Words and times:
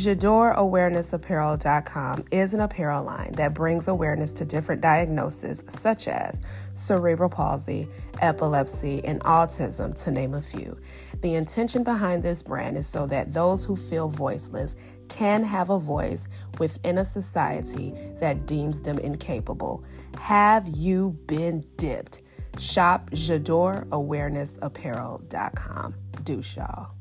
JadorAwarenessApparel.com 0.00 2.24
is 2.30 2.54
an 2.54 2.60
apparel 2.60 3.04
line 3.04 3.32
that 3.32 3.52
brings 3.52 3.86
awareness 3.86 4.32
to 4.32 4.46
different 4.46 4.80
diagnoses 4.80 5.62
such 5.68 6.08
as 6.08 6.40
cerebral 6.72 7.28
palsy, 7.28 7.86
epilepsy, 8.22 9.04
and 9.04 9.20
autism, 9.24 9.94
to 10.02 10.10
name 10.10 10.32
a 10.32 10.40
few. 10.40 10.78
The 11.20 11.34
intention 11.34 11.84
behind 11.84 12.22
this 12.22 12.42
brand 12.42 12.78
is 12.78 12.86
so 12.86 13.06
that 13.08 13.34
those 13.34 13.66
who 13.66 13.76
feel 13.76 14.08
voiceless 14.08 14.74
can 15.10 15.44
have 15.44 15.68
a 15.68 15.78
voice 15.78 16.28
within 16.58 16.96
a 16.96 17.04
society 17.04 17.94
that 18.20 18.46
deems 18.46 18.80
them 18.80 18.98
incapable. 19.00 19.84
Have 20.18 20.66
you 20.66 21.10
been 21.26 21.62
dipped? 21.76 22.22
Shop 22.58 23.10
JadorAwarenessApparel.com. 23.10 25.94
Do 26.24 26.42
y'all. 26.56 26.99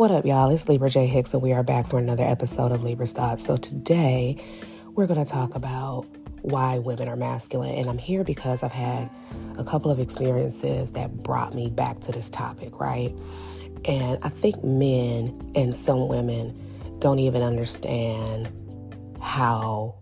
What 0.00 0.10
up, 0.10 0.24
y'all? 0.24 0.48
It's 0.48 0.66
Libra 0.66 0.88
J. 0.88 1.06
Hicks, 1.06 1.34
and 1.34 1.42
we 1.42 1.52
are 1.52 1.62
back 1.62 1.86
for 1.86 1.98
another 1.98 2.24
episode 2.24 2.72
of 2.72 2.82
Libra's 2.82 3.12
Thoughts. 3.12 3.44
So, 3.44 3.58
today 3.58 4.42
we're 4.94 5.06
going 5.06 5.22
to 5.22 5.30
talk 5.30 5.54
about 5.54 6.06
why 6.40 6.78
women 6.78 7.06
are 7.06 7.16
masculine. 7.16 7.74
And 7.74 7.90
I'm 7.90 7.98
here 7.98 8.24
because 8.24 8.62
I've 8.62 8.72
had 8.72 9.10
a 9.58 9.62
couple 9.62 9.90
of 9.90 10.00
experiences 10.00 10.92
that 10.92 11.22
brought 11.22 11.54
me 11.54 11.68
back 11.68 12.00
to 12.00 12.12
this 12.12 12.30
topic, 12.30 12.80
right? 12.80 13.14
And 13.84 14.18
I 14.22 14.30
think 14.30 14.64
men 14.64 15.52
and 15.54 15.76
some 15.76 16.08
women 16.08 16.96
don't 17.00 17.18
even 17.18 17.42
understand 17.42 18.48
how 19.20 19.96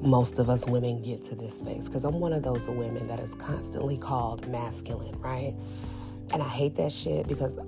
most 0.00 0.38
of 0.38 0.48
us 0.48 0.64
women 0.68 1.02
get 1.02 1.24
to 1.24 1.34
this 1.34 1.58
space 1.58 1.88
because 1.88 2.04
I'm 2.04 2.20
one 2.20 2.32
of 2.32 2.44
those 2.44 2.68
women 2.68 3.08
that 3.08 3.18
is 3.18 3.34
constantly 3.34 3.98
called 3.98 4.46
masculine, 4.46 5.18
right? 5.18 5.56
And 6.30 6.40
I 6.40 6.48
hate 6.48 6.76
that 6.76 6.92
shit 6.92 7.26
because 7.26 7.58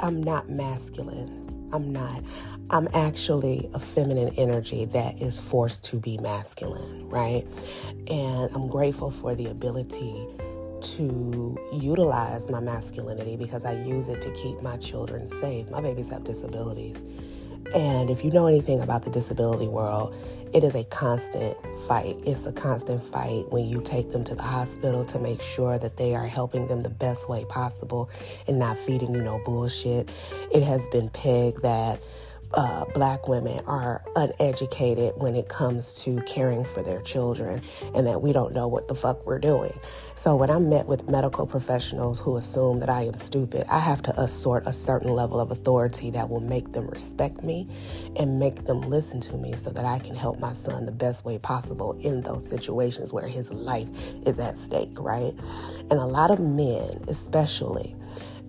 I'm 0.00 0.22
not 0.22 0.48
masculine. 0.48 1.68
I'm 1.72 1.92
not. 1.92 2.22
I'm 2.70 2.88
actually 2.94 3.68
a 3.74 3.78
feminine 3.80 4.32
energy 4.36 4.84
that 4.86 5.20
is 5.20 5.40
forced 5.40 5.84
to 5.86 5.98
be 5.98 6.18
masculine, 6.18 7.08
right? 7.08 7.46
And 8.08 8.50
I'm 8.54 8.68
grateful 8.68 9.10
for 9.10 9.34
the 9.34 9.46
ability 9.46 10.26
to 10.80 11.58
utilize 11.72 12.48
my 12.48 12.60
masculinity 12.60 13.36
because 13.36 13.64
I 13.64 13.72
use 13.72 14.08
it 14.08 14.22
to 14.22 14.30
keep 14.32 14.62
my 14.62 14.76
children 14.76 15.28
safe. 15.28 15.68
My 15.70 15.80
babies 15.80 16.10
have 16.10 16.24
disabilities. 16.24 17.02
And 17.74 18.10
if 18.10 18.24
you 18.24 18.30
know 18.30 18.46
anything 18.46 18.80
about 18.80 19.02
the 19.02 19.10
disability 19.10 19.68
world, 19.68 20.14
it 20.52 20.64
is 20.64 20.74
a 20.74 20.84
constant 20.84 21.56
fight. 21.86 22.16
It's 22.24 22.46
a 22.46 22.52
constant 22.52 23.04
fight 23.04 23.50
when 23.50 23.66
you 23.66 23.82
take 23.82 24.12
them 24.12 24.24
to 24.24 24.34
the 24.34 24.42
hospital 24.42 25.04
to 25.06 25.18
make 25.18 25.42
sure 25.42 25.78
that 25.78 25.96
they 25.98 26.14
are 26.14 26.26
helping 26.26 26.68
them 26.68 26.82
the 26.82 26.88
best 26.88 27.28
way 27.28 27.44
possible 27.44 28.08
and 28.46 28.58
not 28.58 28.78
feeding 28.78 29.14
you 29.14 29.20
no 29.20 29.40
bullshit. 29.44 30.10
It 30.52 30.62
has 30.62 30.86
been 30.88 31.10
pegged 31.10 31.62
that 31.62 32.00
uh, 32.54 32.84
black 32.94 33.28
women 33.28 33.62
are 33.66 34.02
uneducated 34.16 35.12
when 35.16 35.34
it 35.34 35.48
comes 35.48 35.94
to 36.02 36.20
caring 36.22 36.64
for 36.64 36.82
their 36.82 37.00
children 37.02 37.60
and 37.94 38.06
that 38.06 38.22
we 38.22 38.32
don't 38.32 38.54
know 38.54 38.66
what 38.66 38.88
the 38.88 38.94
fuck 38.94 39.24
we're 39.26 39.38
doing. 39.38 39.72
So 40.14 40.34
when 40.34 40.50
I'm 40.50 40.68
met 40.68 40.86
with 40.86 41.08
medical 41.08 41.46
professionals 41.46 42.18
who 42.18 42.36
assume 42.36 42.80
that 42.80 42.88
I 42.88 43.02
am 43.02 43.16
stupid, 43.16 43.66
I 43.68 43.78
have 43.78 44.02
to 44.02 44.20
assort 44.20 44.66
a 44.66 44.72
certain 44.72 45.12
level 45.12 45.40
of 45.40 45.50
authority 45.50 46.10
that 46.10 46.28
will 46.28 46.40
make 46.40 46.72
them 46.72 46.88
respect 46.88 47.42
me 47.44 47.68
and 48.16 48.38
make 48.38 48.64
them 48.64 48.80
listen 48.80 49.20
to 49.20 49.36
me 49.36 49.54
so 49.54 49.70
that 49.70 49.84
I 49.84 49.98
can 50.00 50.16
help 50.16 50.40
my 50.40 50.54
son 50.54 50.86
the 50.86 50.92
best 50.92 51.24
way 51.24 51.38
possible 51.38 51.92
in 52.00 52.22
those 52.22 52.48
situations 52.48 53.12
where 53.12 53.28
his 53.28 53.52
life 53.52 53.88
is 54.26 54.40
at 54.40 54.58
stake, 54.58 54.98
right? 54.98 55.34
And 55.90 55.92
a 55.92 56.06
lot 56.06 56.30
of 56.30 56.40
men, 56.40 57.04
especially, 57.08 57.94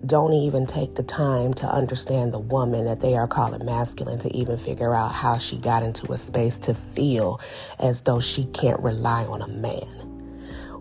don't 0.06 0.32
even 0.32 0.66
take 0.66 0.94
the 0.94 1.02
time 1.02 1.52
to 1.54 1.66
understand 1.66 2.32
the 2.32 2.38
woman 2.38 2.86
that 2.86 3.00
they 3.00 3.16
are 3.16 3.28
calling 3.28 3.64
masculine 3.64 4.18
to 4.20 4.34
even 4.36 4.58
figure 4.58 4.94
out 4.94 5.12
how 5.12 5.38
she 5.38 5.58
got 5.58 5.82
into 5.82 6.10
a 6.12 6.18
space 6.18 6.58
to 6.60 6.74
feel 6.74 7.40
as 7.78 8.02
though 8.02 8.20
she 8.20 8.46
can't 8.46 8.80
rely 8.80 9.24
on 9.26 9.42
a 9.42 9.48
man. 9.48 10.06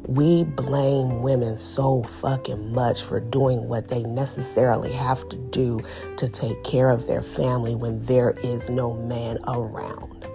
We 0.07 0.43
blame 0.43 1.21
women 1.21 1.57
so 1.57 2.03
fucking 2.03 2.73
much 2.73 3.03
for 3.03 3.19
doing 3.19 3.67
what 3.67 3.89
they 3.89 4.03
necessarily 4.03 4.91
have 4.93 5.27
to 5.29 5.37
do 5.37 5.81
to 6.17 6.29
take 6.29 6.63
care 6.63 6.89
of 6.89 7.05
their 7.05 7.21
family 7.21 7.75
when 7.75 8.03
there 8.05 8.31
is 8.43 8.69
no 8.69 8.93
man 8.93 9.37
around. 9.47 10.27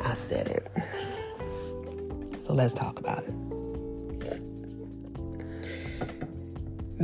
I 0.00 0.14
said 0.14 0.48
it. 0.48 0.68
So 2.40 2.54
let's 2.54 2.74
talk 2.74 2.98
about 2.98 3.24
it. 3.24 3.53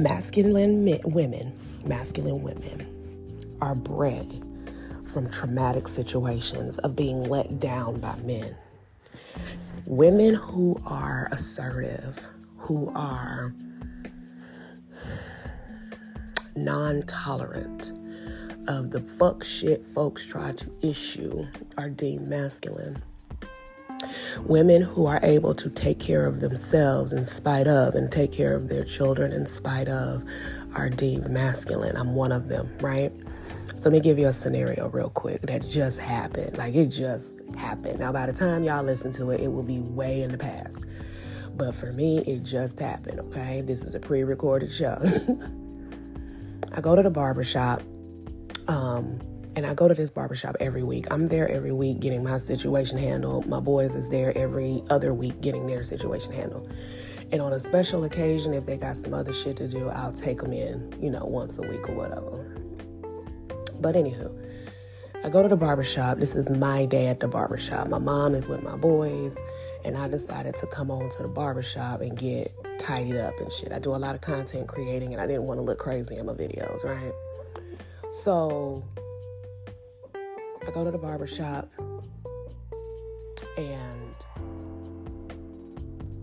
Masculine 0.03 0.84
men, 0.84 1.00
women, 1.05 1.53
masculine 1.84 2.43
women 2.43 3.56
are 3.61 3.75
bred 3.75 4.43
from 5.12 5.28
traumatic 5.31 5.87
situations 5.88 6.78
of 6.78 6.97
being 6.97 7.22
let 7.25 7.61
down 7.61 8.00
by 8.00 8.16
men. 8.21 8.56
Women 9.84 10.34
who 10.34 10.81
are 10.87 11.28
assertive, 11.33 12.28
who 12.56 12.91
are 12.94 13.55
non 16.56 17.03
tolerant 17.03 17.93
of 18.69 18.91
the 18.91 19.00
fuck 19.03 19.44
shit 19.44 19.87
folks 19.87 20.25
try 20.25 20.53
to 20.53 20.71
issue 20.82 21.47
are 21.77 21.91
deemed 21.91 22.28
masculine. 22.28 23.03
Women 24.44 24.82
who 24.82 25.06
are 25.06 25.20
able 25.22 25.54
to 25.54 25.70
take 25.70 25.98
care 25.98 26.26
of 26.26 26.41
themselves 26.41 27.12
in 27.12 27.24
spite 27.24 27.66
of 27.66 27.94
and 27.94 28.10
take 28.10 28.32
care 28.32 28.54
of 28.54 28.68
their 28.68 28.84
children 28.84 29.32
in 29.32 29.46
spite 29.46 29.88
of 29.88 30.24
are 30.74 30.91
deemed 30.91 31.30
masculine. 31.30 31.96
I'm 31.96 32.14
one 32.14 32.32
of 32.32 32.48
them, 32.48 32.70
right? 32.80 33.12
So 33.76 33.84
let 33.88 33.92
me 33.92 34.00
give 34.00 34.19
you 34.19 34.28
a 34.28 34.32
scenario 34.32 34.88
real 34.88 35.10
quick 35.10 35.40
that 35.42 35.66
just 35.66 35.98
happened. 35.98 36.58
Like 36.58 36.74
it 36.74 36.88
just 36.88 37.40
happened. 37.56 38.00
Now, 38.00 38.12
by 38.12 38.26
the 38.26 38.32
time 38.32 38.62
y'all 38.62 38.82
listen 38.82 39.10
to 39.12 39.30
it, 39.30 39.40
it 39.40 39.48
will 39.48 39.62
be 39.62 39.80
way 39.80 40.22
in 40.22 40.32
the 40.32 40.38
past. 40.38 40.84
But 41.56 41.74
for 41.74 41.92
me, 41.92 42.19
it 42.26 42.42
just 42.42 42.78
happened, 42.78 43.20
okay? 43.20 43.62
This 43.62 43.82
is 43.82 43.94
a 43.94 44.00
pre 44.00 44.22
recorded 44.22 44.70
show. 44.70 44.98
I 46.72 46.80
go 46.80 46.94
to 46.94 47.02
the 47.02 47.10
barbershop. 47.10 47.82
Um, 48.69 49.19
and 49.56 49.66
I 49.66 49.75
go 49.75 49.88
to 49.88 49.94
this 49.94 50.11
barbershop 50.11 50.56
every 50.61 50.83
week. 50.83 51.06
I'm 51.11 51.27
there 51.27 51.49
every 51.50 51.72
week 51.72 52.00
getting 52.00 52.22
my 52.22 52.38
situation 52.38 52.99
handled. 52.99 53.47
My 53.47 53.61
boys 53.61 53.94
is 53.94 54.09
there 54.09 54.37
every 54.37 54.83
other 54.91 55.12
week 55.12 55.41
getting 55.41 55.66
their 55.66 55.83
situation 55.83 56.33
handled. 56.33 56.72
And 57.33 57.41
on 57.41 57.53
a 57.53 57.59
special 57.59 58.05
occasion, 58.05 58.55
if 58.55 58.66
they 58.66 58.77
got 58.77 58.97
some 58.97 59.15
other 59.15 59.33
shit 59.33 59.56
to 59.59 59.69
do, 59.69 59.88
I'll 59.88 60.12
take 60.12 60.41
them 60.41 60.53
in, 60.53 60.97
you 61.00 61.11
know, 61.11 61.25
once 61.25 61.59
a 61.59 61.62
week 61.62 61.88
or 61.88 61.94
whatever. 61.94 62.56
But 63.81 63.94
anywho, 63.94 64.37
I 65.25 65.28
go 65.28 65.43
to 65.43 65.49
the 65.49 65.56
barbershop. 65.56 66.19
This 66.19 66.34
is 66.34 66.50
my 66.50 66.87
day 66.87 67.06
at 67.06 67.21
the 67.21 67.28
barbershop. 67.28 67.88
My 67.88 67.99
mom 67.99 68.34
is 68.34 68.49
with 68.49 68.62
my 68.62 68.77
boys, 68.77 69.37
and 69.84 69.97
I 69.97 70.09
decided 70.09 70.56
to 70.56 70.67
come 70.67 70.91
on 70.91 71.09
to 71.11 71.22
the 71.22 71.28
barbershop 71.28 72.00
and 72.00 72.17
get 72.17 72.53
tidied 72.78 73.17
up 73.17 73.38
and 73.38 73.53
shit. 73.53 73.72
I 73.72 73.78
do 73.78 73.94
a 73.94 73.97
lot 73.97 74.15
of 74.15 74.22
content 74.22 74.67
creating, 74.67 75.12
and 75.12 75.21
I 75.21 75.27
didn't 75.27 75.44
want 75.44 75.59
to 75.59 75.62
look 75.62 75.78
crazy 75.78 76.17
in 76.17 76.27
my 76.27 76.32
videos, 76.32 76.84
right? 76.84 77.12
So 78.12 78.82
I 80.70 80.72
go 80.72 80.84
to 80.84 80.92
the 80.92 80.98
barber 80.98 81.26
shop 81.26 81.69
and 83.58 84.14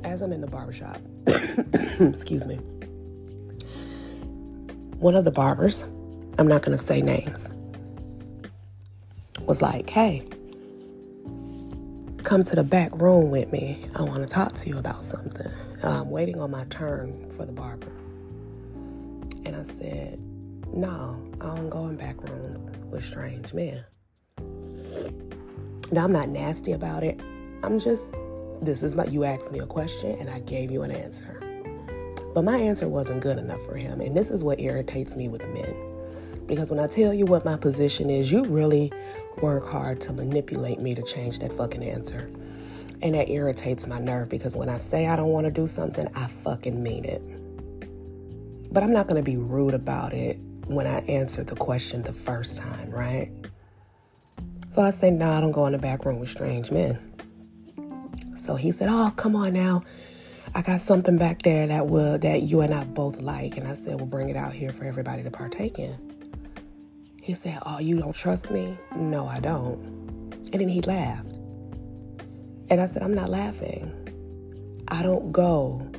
as 0.05 0.21
I'm 0.21 0.31
in 0.31 0.39
the 0.39 0.47
barber 0.47 0.71
shop, 0.71 1.01
excuse 1.99 2.47
me, 2.47 2.55
one 4.99 5.17
of 5.17 5.25
the 5.25 5.31
barbers, 5.31 5.83
I'm 6.37 6.47
not 6.47 6.61
going 6.61 6.77
to 6.77 6.81
say 6.81 7.01
names, 7.01 7.49
was 9.41 9.61
like, 9.61 9.89
hey, 9.89 10.25
come 12.23 12.45
to 12.45 12.55
the 12.55 12.63
back 12.63 13.01
room 13.01 13.29
with 13.29 13.51
me. 13.51 13.83
I 13.95 14.03
want 14.03 14.19
to 14.19 14.27
talk 14.27 14.53
to 14.53 14.69
you 14.69 14.77
about 14.77 15.03
something. 15.03 15.51
I'm 15.83 16.09
waiting 16.09 16.39
on 16.39 16.51
my 16.51 16.63
turn 16.69 17.29
for 17.31 17.45
the 17.45 17.51
barber. 17.51 17.91
And 19.43 19.57
I 19.57 19.63
said, 19.63 20.21
no, 20.73 21.21
I 21.41 21.47
don't 21.53 21.69
go 21.69 21.89
in 21.89 21.97
back 21.97 22.23
rooms 22.23 22.61
with 22.89 23.03
strange 23.03 23.53
men. 23.53 23.83
Now, 25.91 26.03
I'm 26.03 26.11
not 26.11 26.29
nasty 26.29 26.73
about 26.73 27.03
it. 27.03 27.19
I'm 27.63 27.79
just, 27.79 28.15
this 28.61 28.83
is 28.83 28.95
my, 28.95 29.05
you 29.05 29.23
asked 29.23 29.51
me 29.51 29.59
a 29.59 29.65
question 29.65 30.17
and 30.19 30.29
I 30.29 30.39
gave 30.41 30.69
you 30.69 30.83
an 30.83 30.91
answer. 30.91 31.41
But 32.33 32.43
my 32.43 32.57
answer 32.57 32.87
wasn't 32.87 33.21
good 33.21 33.37
enough 33.37 33.63
for 33.65 33.75
him. 33.75 34.01
And 34.01 34.15
this 34.15 34.29
is 34.29 34.43
what 34.43 34.59
irritates 34.59 35.15
me 35.15 35.27
with 35.27 35.47
men. 35.49 35.75
Because 36.45 36.69
when 36.69 36.79
I 36.79 36.87
tell 36.87 37.13
you 37.13 37.25
what 37.25 37.45
my 37.45 37.57
position 37.57 38.09
is, 38.09 38.31
you 38.31 38.43
really 38.43 38.91
work 39.41 39.67
hard 39.67 40.01
to 40.01 40.13
manipulate 40.13 40.79
me 40.79 40.93
to 40.95 41.01
change 41.01 41.39
that 41.39 41.51
fucking 41.51 41.83
answer. 41.83 42.29
And 43.01 43.15
that 43.15 43.29
irritates 43.29 43.87
my 43.87 43.99
nerve 43.99 44.29
because 44.29 44.55
when 44.55 44.69
I 44.69 44.77
say 44.77 45.07
I 45.07 45.15
don't 45.15 45.29
want 45.29 45.45
to 45.45 45.51
do 45.51 45.67
something, 45.67 46.07
I 46.15 46.27
fucking 46.27 46.81
mean 46.81 47.05
it. 47.05 47.21
But 48.71 48.83
I'm 48.83 48.91
not 48.91 49.07
going 49.07 49.23
to 49.23 49.23
be 49.23 49.37
rude 49.37 49.73
about 49.73 50.13
it 50.13 50.37
when 50.67 50.87
I 50.87 50.99
answer 51.07 51.43
the 51.43 51.55
question 51.55 52.03
the 52.03 52.13
first 52.13 52.57
time, 52.57 52.91
right? 52.91 53.31
So 54.77 54.83
I 54.83 54.91
said, 54.91 55.13
no, 55.13 55.31
I 55.31 55.41
don't 55.41 55.53
go 55.53 55.65
in 55.65 55.71
the 55.71 55.79
back 55.79 56.05
room 56.05 56.19
with 56.19 56.29
strange 56.29 56.69
men. 56.69 56.99
So 58.37 58.53
he 58.53 58.71
said, 58.71 58.89
oh, 58.91 59.11
come 59.15 59.35
on 59.35 59.53
now. 59.53 59.81
I 60.53 60.61
got 60.61 60.81
something 60.81 61.17
back 61.17 61.41
there 61.41 61.65
that 61.65 61.87
will 61.87 62.19
that 62.19 62.43
you 62.43 62.61
and 62.61 62.71
I 62.71 62.83
both 62.83 63.19
like. 63.19 63.57
And 63.57 63.67
I 63.67 63.73
said, 63.73 63.95
Well, 63.95 64.05
bring 64.05 64.29
it 64.29 64.35
out 64.35 64.53
here 64.53 64.71
for 64.71 64.85
everybody 64.85 65.23
to 65.23 65.31
partake 65.31 65.79
in. 65.79 65.97
He 67.23 67.33
said, 67.33 67.57
Oh, 67.65 67.79
you 67.79 67.97
don't 67.97 68.13
trust 68.13 68.51
me? 68.51 68.77
No, 68.95 69.25
I 69.25 69.39
don't. 69.39 69.81
And 70.53 70.61
then 70.61 70.69
he 70.69 70.81
laughed. 70.81 71.33
And 72.69 72.79
I 72.79 72.85
said, 72.85 73.01
I'm 73.01 73.15
not 73.15 73.31
laughing. 73.31 73.91
I 74.89 75.01
don't 75.01 75.31
go 75.31 75.91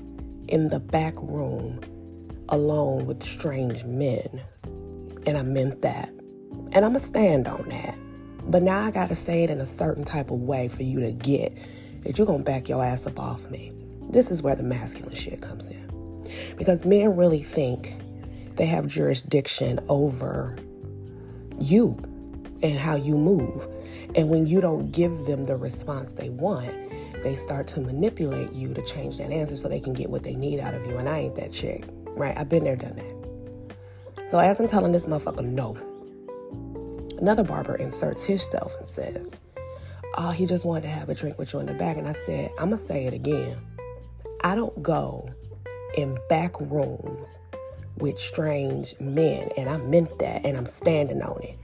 in 0.47 0.69
the 0.69 0.79
back 0.79 1.15
room 1.17 1.81
alone 2.49 3.07
with 3.07 3.25
strange 3.25 3.83
men. 3.83 4.41
And 5.27 5.37
I 5.37 5.43
meant 5.43 5.83
that. 5.83 6.11
And 6.71 6.77
I'm 6.77 6.93
going 6.93 6.95
to 6.95 7.01
stand 7.01 7.49
on 7.49 7.69
that. 7.71 7.99
But 8.49 8.63
now 8.63 8.81
I 8.81 8.91
got 8.91 9.11
to 9.11 9.15
say 9.15 9.45
it 9.45 9.51
in 9.51 9.61
a 9.61 9.67
certain 9.67 10.05
type 10.05 10.31
of 10.31 10.41
way 10.41 10.69
for 10.69 10.83
you 10.83 11.01
to 11.01 11.13
get 11.13 11.57
that 12.03 12.17
you're 12.17 12.27
to 12.27 12.43
back 12.43 12.69
your 12.69 12.83
ass 12.83 13.07
up 13.07 13.19
off 13.19 13.51
me. 13.51 13.73
This 14.09 14.31
is 14.31 14.43
where 14.43 14.57
the 14.57 14.63
masculine 14.63 15.15
shit 15.15 15.43
comes 15.43 15.69
in. 15.69 15.87
Because 16.57 16.85
men 16.85 17.17
really 17.17 17.43
think 17.43 17.95
they 18.57 18.67
have 18.67 18.87
jurisdiction 18.87 19.81
over 19.89 20.57
you 21.61 21.97
and 22.63 22.79
how 22.79 22.97
you 22.97 23.17
move. 23.17 23.69
And 24.15 24.31
when 24.31 24.47
you 24.47 24.61
don't 24.61 24.91
give 24.91 25.27
them 25.27 25.45
the 25.45 25.57
response 25.57 26.13
they 26.13 26.31
want, 26.31 26.73
they 27.23 27.37
start 27.37 27.67
to 27.69 27.81
manipulate 27.81 28.53
you 28.53 28.73
to 28.75 28.83
change 28.83 29.19
that 29.19 29.31
answer 29.31 29.57
so 29.57 29.69
they 29.69 29.81
can 29.81 29.93
get 29.93 30.09
what 30.09 30.23
they 30.23 30.37
need 30.37 30.61
out 30.61 30.73
of 30.73 30.87
you. 30.87 30.97
And 30.97 31.09
I 31.09 31.19
ain't 31.21 31.35
that 31.35 31.53
chick, 31.53 31.85
right? 32.17 32.37
I've 32.37 32.49
been 32.49 32.65
there, 32.65 32.77
done 32.77 32.97
that. 32.97 34.31
So 34.31 34.39
as 34.39 34.59
I'm 34.59 34.69
telling 34.69 34.93
this 34.93 35.07
motherfucker 35.07 35.45
no, 35.45 35.77
another 37.19 37.45
barber 37.45 37.77
inserts 37.77 38.25
himself 38.25 38.75
and 38.79 38.89
says, 38.89 39.39
Oh, 40.17 40.31
he 40.31 40.47
just 40.47 40.65
wanted 40.65 40.83
to 40.83 40.89
have 40.89 41.09
a 41.09 41.15
drink 41.15 41.39
with 41.39 41.53
you 41.53 41.61
in 41.61 41.67
the 41.67 41.75
back. 41.75 41.97
And 41.97 42.09
I 42.09 42.13
said, 42.13 42.51
I'm 42.59 42.71
going 42.71 42.79
to 42.79 42.85
say 42.85 43.07
it 43.07 43.15
again. 43.15 43.57
I 44.43 44.55
don't 44.55 44.83
go 44.83 45.29
in 45.97 46.19
back 46.29 46.59
rooms 46.61 47.39
with 47.99 48.19
strange 48.19 48.95
men. 48.99 49.51
And 49.57 49.69
I 49.69 49.77
meant 49.77 50.19
that. 50.19 50.45
And 50.47 50.57
I'm 50.57 50.67
standing 50.67 51.23
on 51.23 51.43
it. 51.43 51.59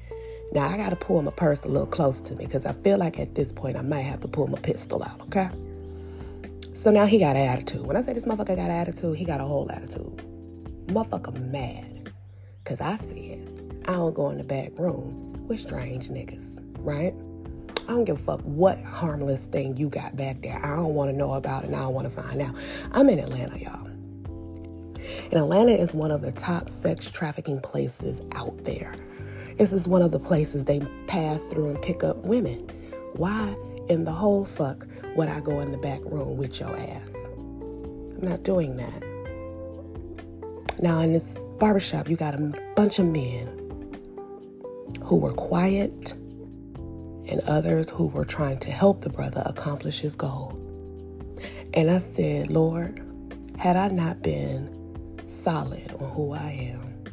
Now 0.52 0.68
I 0.68 0.76
got 0.76 0.90
to 0.90 0.96
pull 0.96 1.22
my 1.22 1.32
purse 1.32 1.64
a 1.64 1.68
little 1.68 1.86
close 1.86 2.20
to 2.22 2.34
me 2.36 2.44
because 2.44 2.64
I 2.64 2.74
feel 2.74 2.98
like 2.98 3.18
at 3.18 3.34
this 3.34 3.52
point 3.52 3.76
I 3.76 3.82
might 3.82 4.02
have 4.02 4.20
to 4.20 4.28
pull 4.28 4.46
my 4.46 4.60
pistol 4.60 5.02
out, 5.02 5.20
okay? 5.22 5.48
So 6.74 6.90
now 6.92 7.06
he 7.06 7.18
got 7.18 7.34
an 7.34 7.48
attitude. 7.48 7.84
When 7.84 7.96
I 7.96 8.02
say 8.02 8.12
this 8.12 8.26
motherfucker 8.26 8.56
got 8.56 8.58
an 8.58 8.70
attitude, 8.70 9.16
he 9.16 9.24
got 9.24 9.40
a 9.40 9.44
whole 9.44 9.70
attitude. 9.72 10.16
Motherfucker 10.86 11.40
mad. 11.50 12.12
Cause 12.64 12.80
I 12.80 12.96
said, 12.96 13.82
I 13.88 13.92
don't 13.92 14.14
go 14.14 14.30
in 14.30 14.38
the 14.38 14.44
back 14.44 14.78
room 14.78 15.33
with 15.46 15.60
strange 15.60 16.08
niggas, 16.08 16.50
right? 16.78 17.14
I 17.86 17.92
don't 17.92 18.04
give 18.04 18.18
a 18.18 18.22
fuck 18.22 18.40
what 18.40 18.80
harmless 18.82 19.44
thing 19.44 19.76
you 19.76 19.88
got 19.88 20.16
back 20.16 20.40
there. 20.42 20.58
I 20.64 20.76
don't 20.76 20.94
want 20.94 21.10
to 21.10 21.16
know 21.16 21.34
about 21.34 21.64
it 21.64 21.66
and 21.66 21.76
I 21.76 21.80
don't 21.80 21.94
want 21.94 22.12
to 22.12 22.22
find 22.22 22.40
out. 22.40 22.54
I'm 22.92 23.08
in 23.10 23.18
Atlanta, 23.18 23.58
y'all. 23.58 23.86
And 23.86 25.34
Atlanta 25.34 25.72
is 25.72 25.92
one 25.92 26.10
of 26.10 26.22
the 26.22 26.32
top 26.32 26.70
sex 26.70 27.10
trafficking 27.10 27.60
places 27.60 28.22
out 28.32 28.64
there. 28.64 28.94
This 29.58 29.70
is 29.72 29.86
one 29.86 30.00
of 30.02 30.12
the 30.12 30.18
places 30.18 30.64
they 30.64 30.80
pass 31.06 31.44
through 31.44 31.70
and 31.70 31.82
pick 31.82 32.02
up 32.02 32.24
women. 32.24 32.68
Why 33.12 33.54
in 33.88 34.04
the 34.04 34.12
whole 34.12 34.44
fuck 34.44 34.86
would 35.14 35.28
I 35.28 35.40
go 35.40 35.60
in 35.60 35.70
the 35.70 35.78
back 35.78 36.00
room 36.04 36.36
with 36.38 36.58
your 36.58 36.74
ass? 36.74 37.14
I'm 37.28 38.22
not 38.22 38.42
doing 38.42 38.76
that. 38.76 39.02
Now, 40.80 41.00
in 41.00 41.12
this 41.12 41.38
barbershop, 41.58 42.08
you 42.08 42.16
got 42.16 42.34
a 42.34 42.38
bunch 42.74 42.98
of 42.98 43.06
men 43.06 43.63
who 45.02 45.16
were 45.16 45.32
quiet 45.32 46.12
and 47.26 47.40
others 47.46 47.90
who 47.90 48.06
were 48.08 48.24
trying 48.24 48.58
to 48.58 48.70
help 48.70 49.00
the 49.00 49.10
brother 49.10 49.42
accomplish 49.46 50.00
his 50.00 50.14
goal. 50.14 50.60
And 51.72 51.90
I 51.90 51.98
said, 51.98 52.50
Lord, 52.50 53.02
had 53.58 53.76
I 53.76 53.88
not 53.88 54.22
been 54.22 55.18
solid 55.26 55.92
on 56.00 56.10
who 56.10 56.32
I 56.32 56.50
am, 56.72 57.04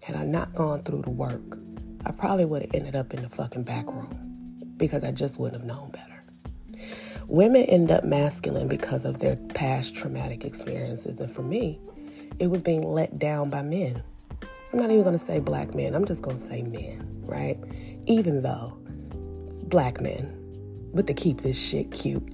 had 0.00 0.16
I 0.16 0.24
not 0.24 0.54
gone 0.54 0.82
through 0.82 1.02
the 1.02 1.10
work, 1.10 1.58
I 2.06 2.12
probably 2.12 2.46
would 2.46 2.62
have 2.62 2.74
ended 2.74 2.96
up 2.96 3.12
in 3.12 3.22
the 3.22 3.28
fucking 3.28 3.64
back 3.64 3.86
room 3.86 4.72
because 4.76 5.04
I 5.04 5.12
just 5.12 5.38
wouldn't 5.38 5.60
have 5.60 5.68
known 5.68 5.90
better. 5.90 6.24
Women 7.26 7.62
end 7.64 7.90
up 7.90 8.02
masculine 8.02 8.66
because 8.66 9.04
of 9.04 9.18
their 9.20 9.36
past 9.36 9.94
traumatic 9.94 10.44
experiences. 10.44 11.20
And 11.20 11.30
for 11.30 11.42
me, 11.42 11.78
it 12.38 12.48
was 12.48 12.62
being 12.62 12.82
let 12.82 13.18
down 13.18 13.50
by 13.50 13.62
men. 13.62 14.02
I'm 14.72 14.78
not 14.78 14.90
even 14.90 15.02
going 15.02 15.18
to 15.18 15.24
say 15.24 15.38
black 15.38 15.74
men, 15.74 15.94
I'm 15.94 16.06
just 16.06 16.22
going 16.22 16.36
to 16.36 16.42
say 16.42 16.62
men, 16.62 17.19
right? 17.30 17.58
Even 18.06 18.42
though 18.42 18.76
it's 19.46 19.64
black 19.64 20.00
men, 20.00 20.36
but 20.92 21.06
to 21.06 21.14
keep 21.14 21.42
this 21.42 21.58
shit 21.58 21.90
cute. 21.92 22.26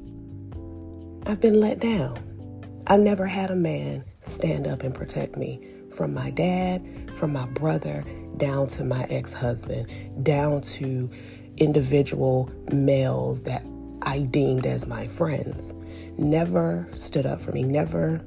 I've 1.27 1.41
been 1.41 1.61
let 1.61 1.81
down. 1.81 2.19
I've 2.87 3.01
never 3.01 3.27
had 3.27 3.51
a 3.51 3.57
man 3.57 4.05
stand 4.23 4.67
up 4.67 4.83
and 4.83 4.95
protect 4.95 5.37
me 5.37 5.61
from 5.95 6.15
my 6.15 6.31
dad, 6.31 7.11
from 7.15 7.33
my 7.33 7.47
brother, 7.47 8.05
down 8.37 8.67
to 8.69 8.85
my 8.85 9.05
ex 9.05 9.33
husband, 9.33 9.89
down 10.23 10.61
to 10.61 11.11
individual 11.57 12.51
males 12.73 13.43
that 13.45 13.65
I 14.03 14.21
deemed 14.21 14.67
as 14.67 14.87
my 14.87 15.09
friends. 15.09 15.73
Never 16.19 16.89
stood 16.93 17.27
up 17.27 17.41
for 17.41 17.53
me, 17.53 17.63
never 17.63 18.25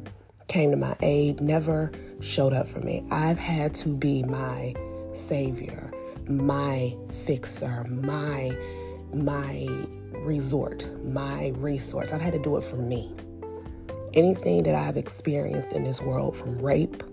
came 0.48 0.71
to 0.71 0.77
my 0.77 0.95
aid, 1.01 1.42
never 1.42 1.92
showed 2.19 2.54
up 2.54 2.68
for 2.68 2.80
me. 2.80 3.06
I've 3.12 3.39
had 3.39 3.74
to 3.75 3.95
be 3.95 4.24
my 4.24 4.74
savior, 5.13 5.92
my 6.29 6.95
fixer, 7.25 7.83
my 7.85 8.55
my 9.13 9.67
resort, 10.13 10.87
my 11.03 11.51
resource. 11.57 12.13
I've 12.13 12.21
had 12.21 12.33
to 12.33 12.39
do 12.39 12.55
it 12.57 12.63
for 12.63 12.75
me. 12.75 13.11
Anything 14.13 14.63
that 14.63 14.75
I've 14.75 14.97
experienced 14.97 15.73
in 15.73 15.83
this 15.83 16.01
world 16.01 16.37
from 16.37 16.59
rape 16.59 17.03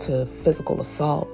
to 0.00 0.24
physical 0.26 0.80
assault, 0.80 1.28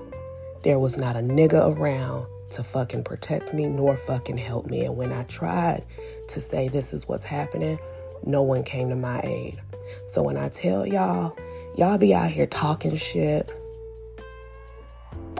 there 0.64 0.78
was 0.78 0.96
not 0.96 1.16
a 1.16 1.20
nigga 1.20 1.76
around 1.76 2.26
to 2.50 2.64
fucking 2.64 3.04
protect 3.04 3.54
me 3.54 3.66
nor 3.66 3.96
fucking 3.96 4.38
help 4.38 4.66
me. 4.66 4.84
And 4.84 4.96
when 4.96 5.12
I 5.12 5.22
tried 5.24 5.84
to 6.28 6.40
say 6.40 6.69
this 6.69 6.92
is 6.92 7.06
what's 7.06 7.24
happening, 7.24 7.78
no 8.24 8.42
one 8.42 8.64
came 8.64 8.88
to 8.88 8.96
my 8.96 9.20
aid. 9.22 9.60
So 10.08 10.22
when 10.22 10.36
I 10.36 10.48
tell 10.48 10.84
y'all, 10.84 11.36
y'all 11.76 11.98
be 11.98 12.12
out 12.14 12.30
here 12.30 12.46
talking 12.46 12.96
shit 12.96 13.48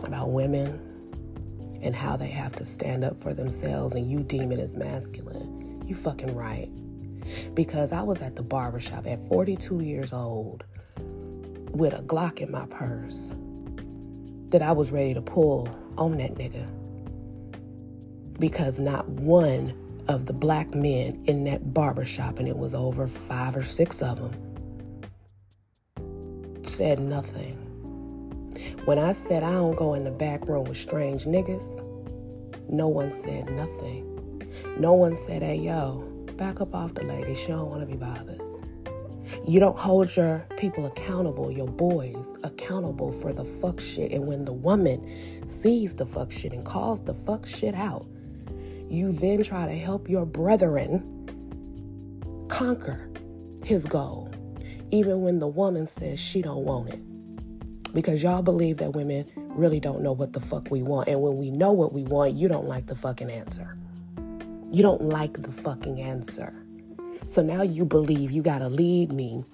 about 0.05 0.31
women 0.31 0.86
and 1.83 1.95
how 1.95 2.17
they 2.17 2.29
have 2.29 2.53
to 2.57 2.65
stand 2.65 3.05
up 3.05 3.21
for 3.21 3.35
themselves 3.35 3.95
and 3.95 4.11
you 4.11 4.21
deem 4.21 4.53
it 4.53 4.59
as 4.59 4.77
masculine, 4.77 5.83
you 5.87 5.95
fucking 5.95 6.35
right. 6.35 6.71
Because 7.55 7.93
I 7.93 8.03
was 8.03 8.21
at 8.21 8.37
the 8.37 8.43
barbershop 8.43 9.07
at 9.07 9.27
42 9.29 9.81
years 9.81 10.13
old 10.13 10.65
with 11.71 11.93
a 11.93 12.03
Glock 12.03 12.41
in 12.41 12.51
my 12.51 12.67
purse 12.67 13.33
that 14.51 14.63
I 14.63 14.73
was 14.73 14.93
ready 14.93 15.15
to 15.15 15.23
pull 15.23 15.69
on 15.99 16.17
that 16.19 16.35
nigga. 16.35 16.71
Because 18.39 18.79
not 18.79 19.09
one 19.09 19.75
of 20.09 20.27
the 20.27 20.33
black 20.33 20.75
men 20.75 21.23
in 21.27 21.45
that 21.45 21.75
barbershop, 21.75 22.39
and 22.39 22.47
it 22.47 22.57
was 22.57 22.75
over 22.75 23.09
five 23.09 23.57
or 23.57 23.63
six 23.63 24.03
of 24.03 24.21
them, 24.21 24.33
said 26.63 27.01
nothing. 27.01 27.66
When 28.87 29.01
I 29.01 29.15
said 29.15 29.43
I 29.43 29.51
don't 29.55 29.75
go 29.75 29.95
in 29.95 30.05
the 30.05 30.13
back 30.13 30.47
room 30.47 30.63
with 30.63 30.79
strange 30.79 31.25
niggas, 31.25 31.83
no 32.71 32.87
one 32.87 33.11
said 33.11 33.51
nothing. 33.51 34.45
No 34.79 34.93
one 34.93 35.17
said, 35.17 35.43
hey, 35.43 35.57
yo, 35.57 36.09
back 36.37 36.61
up 36.61 36.73
off 36.73 36.95
the 36.95 37.03
lady. 37.03 37.35
She 37.35 37.49
don't 37.49 37.69
want 37.69 37.81
to 37.81 37.87
be 37.87 37.97
bothered. 37.97 38.41
You 39.45 39.59
don't 39.59 39.77
hold 39.77 40.15
your 40.15 40.47
people 40.57 40.87
accountable, 40.87 41.51
your 41.51 41.67
boys 41.67 42.25
accountable 42.45 43.11
for 43.11 43.33
the 43.33 43.45
fuck 43.45 43.81
shit. 43.81 44.13
And 44.13 44.25
when 44.25 44.45
the 44.45 44.53
woman 44.53 45.49
sees 45.49 45.97
the 45.97 46.07
fuck 46.07 46.31
shit 46.31 46.53
and 46.53 46.65
calls 46.65 47.03
the 47.03 47.15
fuck 47.15 47.45
shit 47.45 47.75
out, 47.75 48.07
you 48.89 49.11
then 49.11 49.43
try 49.43 49.67
to 49.67 49.75
help 49.75 50.09
your 50.09 50.25
brethren 50.25 51.27
conquer 52.47 53.11
his 53.65 53.85
goal, 53.85 54.31
even 54.93 55.23
when 55.23 55.41
the 55.41 55.49
woman 55.49 55.89
says 55.89 56.21
she 56.21 56.41
don't 56.41 56.65
want 56.65 56.91
it. 56.91 57.01
Because 57.95 58.23
y'all 58.23 58.43
believe 58.43 58.79
that 58.79 58.93
women 58.93 59.27
really 59.37 59.81
don't 59.81 60.03
know 60.03 60.13
what 60.13 60.33
the 60.33 60.41
fuck 60.41 60.71
we 60.71 60.83
want. 60.83 61.09
And 61.09 61.21
when 61.21 61.37
we 61.37 61.51
know 61.51 61.73
what 61.73 61.93
we 61.93 62.03
want, 62.03 62.35
you 62.35 62.49
don't 62.49 62.67
like 62.67 62.87
the 62.87 62.97
fucking 62.97 63.31
answer. 63.31 63.77
You 64.71 64.83
don't 64.83 65.03
like 65.03 65.43
the 65.43 65.53
fucking 65.53 66.01
answer. 66.01 66.53
So 67.27 67.43
now 67.43 67.63
you 67.63 67.85
believe 67.85 68.31
you 68.31 68.43
got 68.43 68.59
to 68.59 68.69
lead 68.69 69.13
me. 69.13 69.45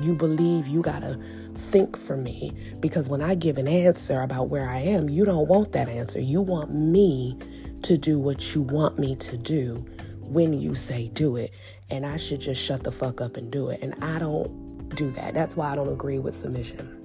You 0.00 0.14
believe 0.14 0.66
you 0.66 0.80
got 0.80 1.02
to 1.02 1.20
think 1.56 1.96
for 1.96 2.16
me 2.16 2.52
because 2.80 3.08
when 3.08 3.22
I 3.22 3.34
give 3.34 3.58
an 3.58 3.68
answer 3.68 4.22
about 4.22 4.48
where 4.48 4.68
I 4.68 4.78
am, 4.78 5.08
you 5.08 5.24
don't 5.24 5.46
want 5.46 5.72
that 5.72 5.88
answer. 5.88 6.20
You 6.20 6.40
want 6.40 6.74
me 6.74 7.38
to 7.82 7.98
do 7.98 8.18
what 8.18 8.54
you 8.54 8.62
want 8.62 8.98
me 8.98 9.14
to 9.16 9.36
do 9.36 9.84
when 10.20 10.52
you 10.52 10.74
say 10.74 11.08
do 11.08 11.36
it. 11.36 11.52
And 11.90 12.06
I 12.06 12.16
should 12.16 12.40
just 12.40 12.60
shut 12.60 12.82
the 12.82 12.90
fuck 12.90 13.20
up 13.20 13.36
and 13.36 13.50
do 13.50 13.68
it. 13.68 13.82
And 13.82 13.94
I 14.02 14.18
don't 14.18 14.88
do 14.96 15.10
that. 15.12 15.34
That's 15.34 15.56
why 15.56 15.70
I 15.70 15.76
don't 15.76 15.92
agree 15.92 16.18
with 16.18 16.34
submission. 16.34 17.03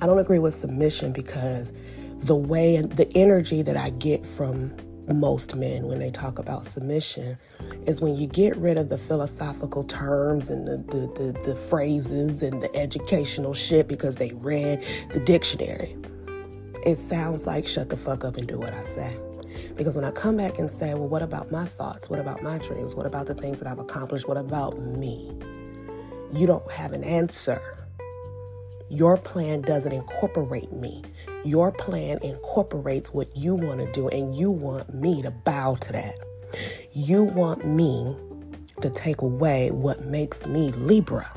I 0.00 0.06
don't 0.06 0.18
agree 0.18 0.38
with 0.38 0.54
submission 0.54 1.12
because 1.12 1.72
the 2.20 2.36
way 2.36 2.76
and 2.76 2.92
the 2.92 3.10
energy 3.16 3.62
that 3.62 3.76
I 3.76 3.90
get 3.90 4.24
from 4.24 4.74
most 5.12 5.54
men 5.54 5.86
when 5.86 5.98
they 5.98 6.10
talk 6.10 6.38
about 6.38 6.64
submission 6.64 7.36
is 7.86 8.00
when 8.00 8.14
you 8.14 8.26
get 8.26 8.56
rid 8.56 8.78
of 8.78 8.88
the 8.88 8.96
philosophical 8.96 9.84
terms 9.84 10.50
and 10.50 10.66
the, 10.66 10.78
the, 10.78 11.32
the, 11.32 11.40
the 11.44 11.56
phrases 11.56 12.42
and 12.42 12.62
the 12.62 12.74
educational 12.74 13.52
shit 13.52 13.86
because 13.86 14.16
they 14.16 14.32
read 14.32 14.82
the 15.12 15.20
dictionary. 15.20 15.96
It 16.86 16.96
sounds 16.96 17.46
like 17.46 17.66
shut 17.66 17.90
the 17.90 17.96
fuck 17.96 18.24
up 18.24 18.36
and 18.36 18.46
do 18.46 18.58
what 18.58 18.72
I 18.72 18.84
say. 18.84 19.16
Because 19.76 19.96
when 19.96 20.04
I 20.04 20.10
come 20.10 20.36
back 20.36 20.58
and 20.58 20.70
say, 20.70 20.94
well, 20.94 21.08
what 21.08 21.22
about 21.22 21.50
my 21.50 21.66
thoughts? 21.66 22.08
What 22.08 22.20
about 22.20 22.42
my 22.42 22.58
dreams? 22.58 22.94
What 22.94 23.06
about 23.06 23.26
the 23.26 23.34
things 23.34 23.58
that 23.60 23.68
I've 23.68 23.78
accomplished? 23.78 24.28
What 24.28 24.36
about 24.36 24.78
me? 24.78 25.32
You 26.32 26.46
don't 26.46 26.68
have 26.70 26.92
an 26.92 27.04
answer. 27.04 27.60
Your 28.94 29.16
plan 29.16 29.62
doesn't 29.62 29.90
incorporate 29.90 30.70
me. 30.72 31.02
Your 31.44 31.72
plan 31.72 32.18
incorporates 32.22 33.12
what 33.12 33.36
you 33.36 33.56
want 33.56 33.80
to 33.80 33.90
do, 33.90 34.08
and 34.08 34.36
you 34.36 34.52
want 34.52 34.94
me 34.94 35.20
to 35.22 35.32
bow 35.32 35.74
to 35.80 35.92
that. 35.92 36.14
You 36.92 37.24
want 37.24 37.66
me 37.66 38.16
to 38.82 38.90
take 38.90 39.20
away 39.20 39.72
what 39.72 40.04
makes 40.04 40.46
me 40.46 40.70
Libra 40.72 41.28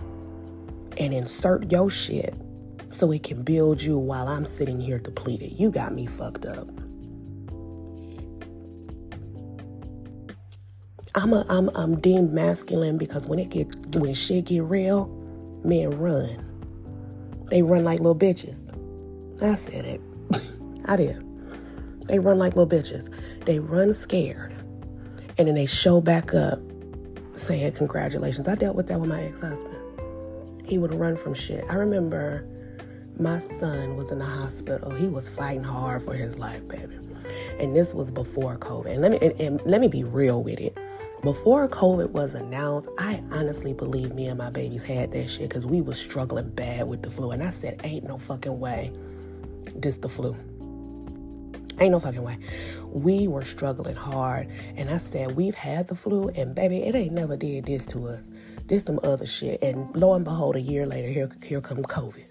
and 0.99 1.15
insert 1.15 1.71
your 1.71 1.89
shit 1.89 2.35
so 2.91 3.11
it 3.11 3.23
can 3.23 3.41
build 3.41 3.81
you 3.81 3.97
while 3.97 4.27
I'm 4.27 4.45
sitting 4.45 4.79
here 4.79 4.99
depleted. 4.99 5.59
You 5.59 5.71
got 5.71 5.95
me 5.95 6.05
fucked 6.05 6.45
up. 6.45 6.67
I'm 11.15 11.33
a, 11.33 11.43
I'm 11.49 11.69
I'm 11.69 11.99
deemed 11.99 12.33
masculine 12.33 12.99
because 12.99 13.25
when 13.25 13.39
it 13.39 13.49
get 13.49 13.95
when 13.95 14.13
shit 14.13 14.45
get 14.45 14.61
real, 14.63 15.07
men 15.63 15.89
run. 15.97 16.46
They 17.49 17.61
run 17.61 17.83
like 17.83 17.99
little 17.99 18.15
bitches. 18.15 18.61
I 19.41 19.55
said 19.55 19.85
it. 19.85 20.01
I 20.85 20.95
did. 20.95 21.23
They 22.07 22.19
run 22.19 22.39
like 22.39 22.55
little 22.55 22.67
bitches. 22.67 23.13
They 23.45 23.59
run 23.59 23.93
scared. 23.93 24.53
And 25.37 25.47
then 25.47 25.55
they 25.55 25.65
show 25.65 26.01
back 26.01 26.33
up 26.33 26.59
saying, 27.33 27.73
Congratulations. 27.73 28.47
I 28.47 28.55
dealt 28.55 28.75
with 28.75 28.87
that 28.87 28.99
with 28.99 29.09
my 29.09 29.23
ex 29.23 29.41
husband. 29.41 29.75
He 30.65 30.77
would 30.77 30.93
run 30.93 31.17
from 31.17 31.33
shit. 31.33 31.63
I 31.69 31.75
remember 31.75 32.45
my 33.19 33.37
son 33.37 33.95
was 33.95 34.11
in 34.11 34.19
the 34.19 34.25
hospital. 34.25 34.91
He 34.91 35.07
was 35.07 35.29
fighting 35.29 35.63
hard 35.63 36.01
for 36.01 36.13
his 36.13 36.37
life, 36.37 36.67
baby. 36.67 36.95
And 37.59 37.75
this 37.75 37.93
was 37.93 38.11
before 38.11 38.57
COVID. 38.57 38.93
And 38.93 39.01
let 39.01 39.11
me 39.11 39.19
and, 39.21 39.39
and 39.39 39.61
let 39.65 39.81
me 39.81 39.87
be 39.87 40.03
real 40.03 40.43
with 40.43 40.59
it. 40.59 40.77
Before 41.23 41.67
COVID 41.67 42.11
was 42.11 42.35
announced, 42.35 42.87
I 42.99 43.23
honestly 43.31 43.73
believe 43.73 44.13
me 44.13 44.27
and 44.27 44.37
my 44.37 44.51
babies 44.51 44.83
had 44.83 45.11
that 45.13 45.29
shit 45.29 45.49
because 45.49 45.65
we 45.65 45.81
was 45.81 45.99
struggling 45.99 46.49
bad 46.49 46.87
with 46.87 47.01
the 47.01 47.09
flu. 47.09 47.31
And 47.31 47.41
I 47.41 47.49
said, 47.49 47.81
ain't 47.83 48.03
no 48.03 48.19
fucking 48.19 48.59
way 48.59 48.93
this 49.75 49.97
the 49.97 50.09
flu. 50.09 50.35
Ain't 51.79 51.91
no 51.91 51.99
fucking 51.99 52.21
way. 52.21 52.37
We 52.91 53.27
were 53.27 53.43
struggling 53.43 53.95
hard. 53.95 54.47
And 54.75 54.89
I 54.89 54.97
said, 54.97 55.35
we've 55.35 55.55
had 55.55 55.87
the 55.87 55.95
flu, 55.95 56.29
and 56.29 56.53
baby, 56.55 56.77
it 56.83 56.95
ain't 56.95 57.13
never 57.13 57.35
did 57.35 57.65
this 57.65 57.85
to 57.87 58.07
us. 58.07 58.29
This 58.67 58.83
some 58.83 58.99
other 59.03 59.25
shit. 59.25 59.61
And 59.63 59.95
lo 59.95 60.13
and 60.13 60.23
behold, 60.23 60.55
a 60.55 60.61
year 60.61 60.85
later, 60.85 61.07
here, 61.07 61.29
here 61.43 61.61
come 61.61 61.83
COVID. 61.83 62.25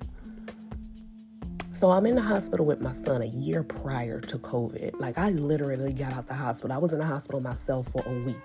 So 1.76 1.90
I'm 1.90 2.06
in 2.06 2.14
the 2.14 2.22
hospital 2.22 2.64
with 2.64 2.80
my 2.80 2.92
son 2.92 3.20
a 3.20 3.26
year 3.26 3.62
prior 3.62 4.18
to 4.18 4.38
COVID. 4.38 4.98
Like 4.98 5.18
I 5.18 5.28
literally 5.28 5.92
got 5.92 6.10
out 6.14 6.26
the 6.26 6.32
hospital. 6.32 6.74
I 6.74 6.78
was 6.78 6.94
in 6.94 7.00
the 7.00 7.04
hospital 7.04 7.38
myself 7.38 7.88
for 7.88 8.02
a 8.06 8.12
week. 8.22 8.40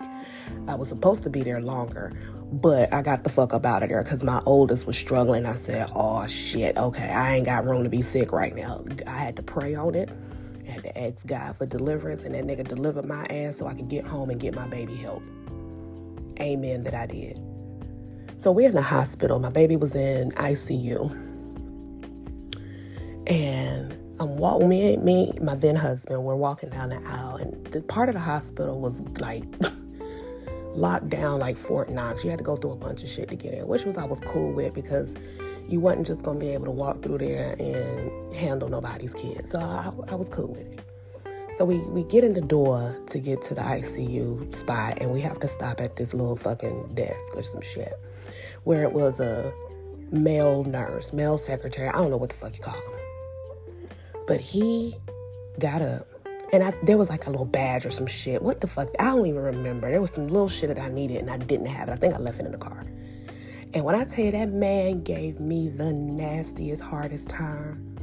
I 0.68 0.76
was 0.76 0.90
supposed 0.90 1.24
to 1.24 1.30
be 1.30 1.42
there 1.42 1.62
longer, 1.62 2.12
but 2.52 2.94
I 2.94 3.02
got 3.02 3.24
the 3.24 3.30
fuck 3.30 3.54
up 3.54 3.66
out 3.66 3.84
of 3.84 3.90
there 3.90 4.04
because 4.04 4.22
my 4.22 4.42
oldest 4.46 4.86
was 4.86 4.98
struggling. 4.98 5.46
I 5.46 5.56
said, 5.56 5.90
"Oh 5.96 6.28
shit, 6.28 6.78
okay, 6.78 7.10
I 7.10 7.36
ain't 7.36 7.46
got 7.46 7.64
room 7.64 7.86
to 7.86 7.90
be 7.90 8.02
sick 8.02 8.34
right 8.34 8.54
now." 8.54 8.84
I 9.08 9.12
had 9.12 9.38
to 9.38 9.44
pray 9.44 9.76
on 9.76 9.96
it. 9.96 10.10
I 10.68 10.72
had 10.72 10.84
to 10.84 11.02
ask 11.02 11.26
God 11.26 11.56
for 11.56 11.66
deliverance, 11.66 12.24
and 12.24 12.36
that 12.36 12.46
nigga 12.46 12.68
delivered 12.68 13.06
my 13.06 13.24
ass 13.30 13.56
so 13.56 13.66
I 13.66 13.76
could 13.76 13.88
get 13.88 14.06
home 14.06 14.30
and 14.30 14.42
get 14.42 14.56
my 14.56 14.68
baby 14.68 14.96
help. 14.96 15.24
Amen. 16.42 16.84
That 16.84 16.94
I 16.94 17.06
did. 17.06 17.40
So 18.36 18.52
we're 18.52 18.68
in 18.68 18.76
the 18.76 18.82
hospital. 18.82 19.40
My 19.40 19.52
baby 19.52 19.78
was 19.78 19.96
in 19.96 20.32
ICU 20.32 21.31
and 23.28 23.94
I'm 24.20 24.38
walking, 24.38 24.70
me, 24.70 24.98
me, 24.98 25.34
my 25.42 25.56
then 25.56 25.76
husband, 25.76 26.24
we're 26.24 26.36
walking 26.36 26.70
down 26.70 26.90
the 26.90 27.02
aisle, 27.08 27.38
and 27.38 27.66
the 27.68 27.82
part 27.82 28.08
of 28.08 28.14
the 28.14 28.22
hospital 28.22 28.80
was 28.80 29.02
like 29.20 29.44
locked 30.76 31.10
down 31.10 31.40
like 31.40 31.58
Fort 31.58 31.90
Knox. 31.90 32.24
You 32.24 32.30
had 32.30 32.40
to 32.40 32.46
go 32.46 32.56
through 32.56 32.72
a 32.72 32.76
bunch 32.76 33.04
of 33.04 33.10
shit 33.10 33.30
to 33.30 33.36
get 33.36 33.54
in, 33.54 33.68
which 33.68 33.84
was 33.84 33.98
I 33.98 34.06
was 34.06 34.20
cool 34.22 34.52
with 34.52 34.74
because 34.74 35.16
you 35.68 35.80
wasn't 35.80 36.08
just 36.08 36.24
gonna 36.24 36.40
be 36.40 36.50
able 36.50 36.66
to 36.66 36.72
walk 36.72 37.02
through 37.02 37.20
there 37.20 37.56
and 37.60 38.34
handle 38.36 38.70
nobody's 38.70 39.14
kids. 39.14 39.52
So 39.52 39.60
I, 39.60 39.92
I 40.10 40.16
was 40.16 40.30
cool 40.30 40.50
with 40.50 40.72
it. 40.72 40.82
So 41.58 41.66
we, 41.66 41.80
we 41.80 42.04
get 42.04 42.24
in 42.24 42.34
the 42.34 42.42
door 42.42 42.96
to 43.08 43.20
get 43.20 43.42
to 43.44 43.56
the 43.56 43.62
ICU 43.62 44.56
spot, 44.56 45.00
and 45.02 45.12
we 45.12 45.22
have 45.22 45.40
to 45.40 45.48
stop 45.48 45.82
at 45.82 45.96
this 45.96 46.14
little 46.14 46.36
fucking 46.36 46.94
desk 46.94 47.36
or 47.36 47.44
some 47.44 47.62
shit, 47.62 47.94
where 48.66 48.84
it 48.84 48.94
was 48.94 49.20
a 49.20 49.54
male 50.12 50.64
nurse, 50.64 51.12
male 51.12 51.38
secretary. 51.38 51.90
I 51.90 51.94
don't 51.94 52.10
know 52.12 52.18
what 52.18 52.30
the 52.30 52.36
fuck 52.36 52.56
you 52.56 52.64
call 52.64 52.74
them 52.74 53.01
but 54.32 54.40
he 54.40 54.96
got 55.60 55.82
up 55.82 56.08
and 56.54 56.64
I, 56.64 56.74
there 56.84 56.98
was 56.98 57.10
like 57.10 57.28
a 57.28 57.30
little 57.30 57.46
badge 57.46 57.86
or 57.86 57.92
some 57.92 58.08
shit. 58.08 58.42
What 58.42 58.62
the 58.62 58.68
fuck? 58.68 58.88
I 58.98 59.04
don't 59.04 59.26
even 59.26 59.42
remember. 59.42 59.92
There 59.92 60.00
was 60.00 60.12
some 60.12 60.30
little 60.30 60.48
shit 60.48 60.70
that 60.70 60.80
I 60.82 60.88
needed 60.88 61.18
and 61.18 61.30
I 61.30 61.36
didn't 61.36 61.66
have 61.66 61.90
it. 61.90 61.92
I 61.92 61.96
think 61.98 62.14
I 62.14 62.18
left 62.18 62.40
it 62.40 62.46
in 62.46 62.54
the 62.54 62.58
car. 62.58 62.86
And 63.74 63.84
when 63.84 63.94
I 63.94 64.06
tell 64.06 64.24
you 64.24 64.32
that 64.32 64.48
man 64.48 65.04
gave 65.04 65.42
me 65.42 65.68
the 65.68 65.92
nastiest, 65.92 66.82
hardest 66.82 67.28
time. 67.28 67.98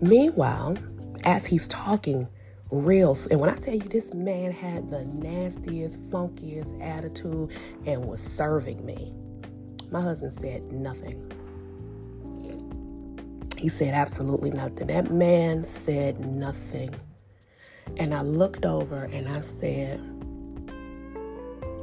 Meanwhile, 0.00 0.78
as 1.22 1.46
he's 1.46 1.68
talking 1.68 2.26
real, 2.72 3.16
and 3.30 3.38
when 3.38 3.48
I 3.48 3.54
tell 3.54 3.74
you 3.74 3.82
this 3.82 4.12
man 4.14 4.50
had 4.50 4.90
the 4.90 5.04
nastiest, 5.04 6.00
funkiest 6.10 6.82
attitude 6.82 7.52
and 7.86 8.04
was 8.04 8.20
serving 8.20 8.84
me, 8.84 9.14
my 9.92 10.00
husband 10.00 10.34
said 10.34 10.72
nothing. 10.72 11.35
He 13.58 13.68
said 13.68 13.94
absolutely 13.94 14.50
nothing. 14.50 14.88
That 14.88 15.10
man 15.10 15.64
said 15.64 16.20
nothing. 16.20 16.94
And 17.96 18.14
I 18.14 18.22
looked 18.22 18.66
over 18.66 19.04
and 19.04 19.28
I 19.28 19.40
said, 19.40 19.98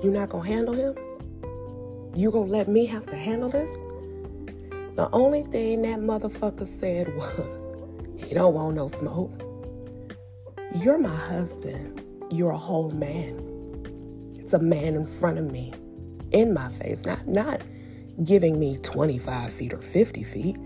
You 0.04 0.12
not 0.12 0.30
gonna 0.30 0.48
handle 0.48 0.74
him? 0.74 0.96
You 2.16 2.30
gonna 2.32 2.52
let 2.52 2.68
me 2.68 2.86
have 2.86 3.06
to 3.08 3.16
handle 3.16 3.50
this? 3.50 3.72
The 4.96 5.10
only 5.12 5.44
thing 5.44 5.82
that 5.82 6.00
motherfucker 6.00 6.68
said 6.68 7.16
was, 7.18 8.24
He 8.24 8.36
don't 8.36 8.54
want 8.54 8.76
no 8.76 8.88
smoke. 8.88 9.32
You're 10.76 11.00
my 11.00 11.16
husband. 11.16 12.04
You're 12.32 12.52
a 12.52 12.58
whole 12.58 12.92
man. 12.92 13.40
It's 14.40 14.54
a 14.54 14.60
man 14.60 14.96
in 14.96 15.06
front 15.06 15.40
of 15.40 15.52
me, 15.52 15.74
in 16.32 16.54
my 16.54 16.70
face, 16.70 17.06
not 17.06 17.28
not 17.28 17.62
giving 18.24 18.60
me 18.60 18.78
25 18.84 19.52
feet 19.52 19.74
or 19.74 19.80
50 19.80 20.24
feet. 20.24 20.58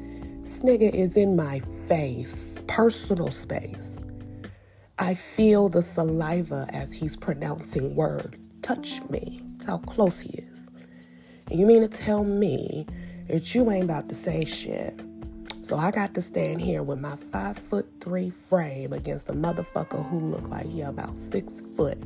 This 0.47 0.61
nigga 0.61 0.93
is 0.93 1.17
in 1.17 1.35
my 1.35 1.59
face, 1.89 2.63
personal 2.67 3.31
space. 3.31 3.99
I 4.97 5.13
feel 5.13 5.67
the 5.67 5.81
saliva 5.81 6.67
as 6.69 6.93
he's 6.93 7.17
pronouncing 7.17 7.95
word. 7.95 8.39
Touch 8.61 9.01
me. 9.09 9.41
That's 9.57 9.65
how 9.65 9.79
close 9.79 10.21
he 10.21 10.29
is. 10.29 10.69
And 11.51 11.59
you 11.59 11.65
mean 11.65 11.81
to 11.81 11.89
tell 11.89 12.23
me 12.23 12.87
that 13.27 13.53
you 13.53 13.69
ain't 13.69 13.83
about 13.83 14.07
to 14.07 14.15
say 14.15 14.45
shit? 14.45 14.97
So 15.63 15.75
I 15.75 15.91
got 15.91 16.13
to 16.13 16.21
stand 16.21 16.61
here 16.61 16.81
with 16.81 17.01
my 17.01 17.17
five 17.17 17.57
foot 17.57 17.85
three 17.99 18.29
frame 18.29 18.93
against 18.93 19.29
a 19.29 19.33
motherfucker 19.33 20.09
who 20.09 20.17
looked 20.17 20.49
like 20.49 20.65
he 20.65 20.79
about 20.79 21.19
six 21.19 21.59
foot 21.75 22.01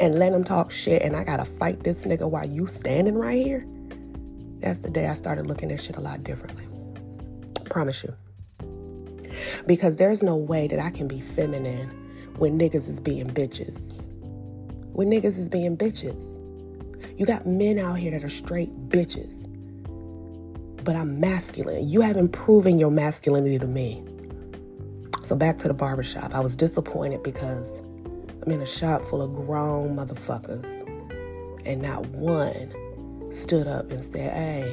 and 0.00 0.18
let 0.18 0.32
him 0.32 0.44
talk 0.44 0.70
shit 0.70 1.02
and 1.02 1.14
I 1.14 1.24
gotta 1.24 1.44
fight 1.44 1.84
this 1.84 2.04
nigga 2.04 2.28
while 2.28 2.48
you 2.48 2.66
standing 2.66 3.16
right 3.16 3.44
here? 3.44 3.66
That's 4.60 4.78
the 4.78 4.88
day 4.88 5.08
I 5.08 5.12
started 5.12 5.46
looking 5.46 5.70
at 5.70 5.82
shit 5.82 5.96
a 5.96 6.00
lot 6.00 6.24
differently 6.24 6.66
promise 7.74 8.04
you. 8.04 8.14
Because 9.66 9.96
there's 9.96 10.22
no 10.22 10.36
way 10.36 10.68
that 10.68 10.78
I 10.78 10.90
can 10.90 11.08
be 11.08 11.20
feminine 11.20 11.90
when 12.36 12.56
niggas 12.56 12.86
is 12.86 13.00
being 13.00 13.26
bitches. 13.26 14.00
When 14.92 15.10
niggas 15.10 15.36
is 15.36 15.48
being 15.48 15.76
bitches. 15.76 16.38
You 17.18 17.26
got 17.26 17.48
men 17.48 17.80
out 17.80 17.98
here 17.98 18.12
that 18.12 18.22
are 18.22 18.28
straight 18.28 18.70
bitches. 18.88 19.50
But 20.84 20.94
I'm 20.94 21.18
masculine. 21.18 21.88
You 21.88 22.00
haven't 22.00 22.28
proven 22.28 22.78
your 22.78 22.92
masculinity 22.92 23.58
to 23.58 23.66
me. 23.66 24.04
So 25.24 25.34
back 25.34 25.58
to 25.58 25.66
the 25.66 25.74
barbershop. 25.74 26.32
I 26.32 26.38
was 26.38 26.54
disappointed 26.54 27.24
because 27.24 27.80
I'm 28.46 28.52
in 28.52 28.60
a 28.60 28.66
shop 28.66 29.04
full 29.04 29.20
of 29.20 29.34
grown 29.34 29.96
motherfuckers. 29.96 30.70
And 31.66 31.82
not 31.82 32.06
one 32.06 33.32
stood 33.32 33.66
up 33.66 33.90
and 33.90 34.04
said, 34.04 34.32
hey, 34.32 34.72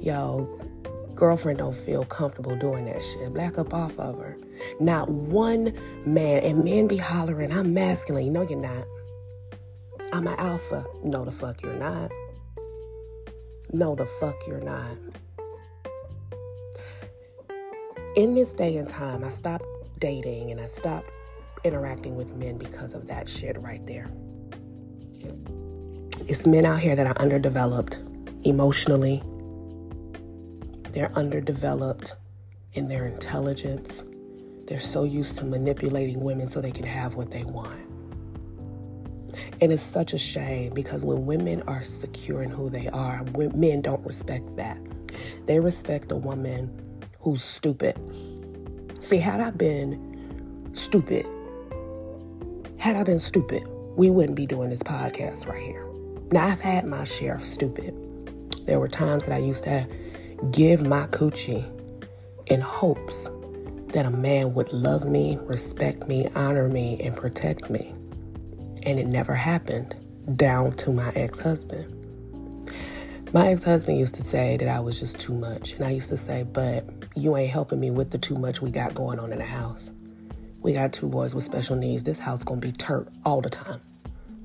yo, 0.00 0.59
girlfriend 1.20 1.58
don't 1.58 1.76
feel 1.76 2.02
comfortable 2.06 2.56
doing 2.56 2.86
that 2.86 3.04
shit. 3.04 3.32
Black 3.34 3.58
up 3.58 3.74
off 3.74 3.96
of 3.98 4.18
her. 4.18 4.38
Not 4.80 5.10
one 5.10 5.78
man, 6.06 6.42
and 6.42 6.64
men 6.64 6.88
be 6.88 6.96
hollering, 6.96 7.52
I'm 7.52 7.74
masculine. 7.74 8.32
No, 8.32 8.40
you're 8.40 8.58
not. 8.58 8.86
I'm 10.14 10.26
an 10.26 10.34
alpha. 10.38 10.86
No, 11.04 11.26
the 11.26 11.30
fuck 11.30 11.62
you're 11.62 11.74
not. 11.74 12.10
No, 13.70 13.94
the 13.94 14.06
fuck 14.06 14.34
you're 14.46 14.62
not. 14.62 14.96
In 18.16 18.34
this 18.34 18.54
day 18.54 18.78
and 18.78 18.88
time, 18.88 19.22
I 19.22 19.28
stopped 19.28 19.66
dating 19.98 20.50
and 20.50 20.58
I 20.58 20.68
stopped 20.68 21.10
interacting 21.64 22.16
with 22.16 22.34
men 22.34 22.56
because 22.56 22.94
of 22.94 23.08
that 23.08 23.28
shit 23.28 23.60
right 23.60 23.86
there. 23.86 24.10
It's 26.26 26.46
men 26.46 26.64
out 26.64 26.80
here 26.80 26.96
that 26.96 27.06
are 27.06 27.18
underdeveloped 27.18 28.02
emotionally, 28.42 29.22
they're 30.92 31.12
underdeveloped 31.14 32.14
in 32.72 32.88
their 32.88 33.06
intelligence. 33.06 34.02
They're 34.66 34.78
so 34.78 35.04
used 35.04 35.38
to 35.38 35.44
manipulating 35.44 36.20
women 36.20 36.48
so 36.48 36.60
they 36.60 36.70
can 36.70 36.86
have 36.86 37.14
what 37.14 37.30
they 37.30 37.44
want. 37.44 37.80
And 39.60 39.72
it's 39.72 39.82
such 39.82 40.14
a 40.14 40.18
shame 40.18 40.72
because 40.74 41.04
when 41.04 41.26
women 41.26 41.62
are 41.62 41.82
secure 41.82 42.42
in 42.42 42.50
who 42.50 42.70
they 42.70 42.88
are, 42.88 43.24
men 43.54 43.82
don't 43.82 44.04
respect 44.06 44.56
that. 44.56 44.78
They 45.46 45.60
respect 45.60 46.12
a 46.12 46.16
woman 46.16 46.70
who's 47.20 47.42
stupid. 47.42 47.96
See, 49.00 49.18
had 49.18 49.40
I 49.40 49.50
been 49.50 50.70
stupid, 50.74 51.26
had 52.78 52.96
I 52.96 53.02
been 53.02 53.18
stupid, 53.18 53.62
we 53.96 54.08
wouldn't 54.08 54.36
be 54.36 54.46
doing 54.46 54.70
this 54.70 54.82
podcast 54.82 55.46
right 55.46 55.60
here. 55.60 55.86
Now, 56.32 56.46
I've 56.46 56.60
had 56.60 56.86
my 56.86 57.04
share 57.04 57.34
of 57.34 57.44
stupid. 57.44 57.94
There 58.66 58.78
were 58.78 58.88
times 58.88 59.26
that 59.26 59.34
I 59.34 59.38
used 59.38 59.64
to 59.64 59.86
give 60.50 60.82
my 60.82 61.06
coochie 61.08 61.64
in 62.46 62.60
hopes 62.60 63.28
that 63.88 64.06
a 64.06 64.10
man 64.10 64.54
would 64.54 64.72
love 64.72 65.04
me, 65.04 65.38
respect 65.42 66.06
me, 66.08 66.28
honor 66.34 66.68
me, 66.68 67.00
and 67.02 67.16
protect 67.16 67.70
me. 67.70 67.94
And 68.82 68.98
it 68.98 69.06
never 69.06 69.34
happened, 69.34 69.94
down 70.36 70.72
to 70.72 70.92
my 70.92 71.10
ex 71.14 71.38
husband. 71.38 71.96
My 73.32 73.48
ex 73.48 73.62
husband 73.62 73.98
used 73.98 74.14
to 74.16 74.24
say 74.24 74.56
that 74.56 74.68
I 74.68 74.80
was 74.80 74.98
just 74.98 75.18
too 75.18 75.34
much. 75.34 75.74
And 75.74 75.84
I 75.84 75.90
used 75.90 76.08
to 76.08 76.16
say, 76.16 76.44
but 76.44 76.84
you 77.14 77.36
ain't 77.36 77.50
helping 77.50 77.78
me 77.78 77.90
with 77.90 78.10
the 78.10 78.18
too 78.18 78.36
much 78.36 78.62
we 78.62 78.70
got 78.70 78.94
going 78.94 79.18
on 79.18 79.32
in 79.32 79.38
the 79.38 79.44
house. 79.44 79.92
We 80.62 80.72
got 80.72 80.92
two 80.92 81.08
boys 81.08 81.34
with 81.34 81.44
special 81.44 81.76
needs. 81.76 82.04
This 82.04 82.18
house 82.18 82.42
gonna 82.42 82.60
be 82.60 82.72
turt 82.72 83.08
all 83.24 83.40
the 83.40 83.50
time. 83.50 83.80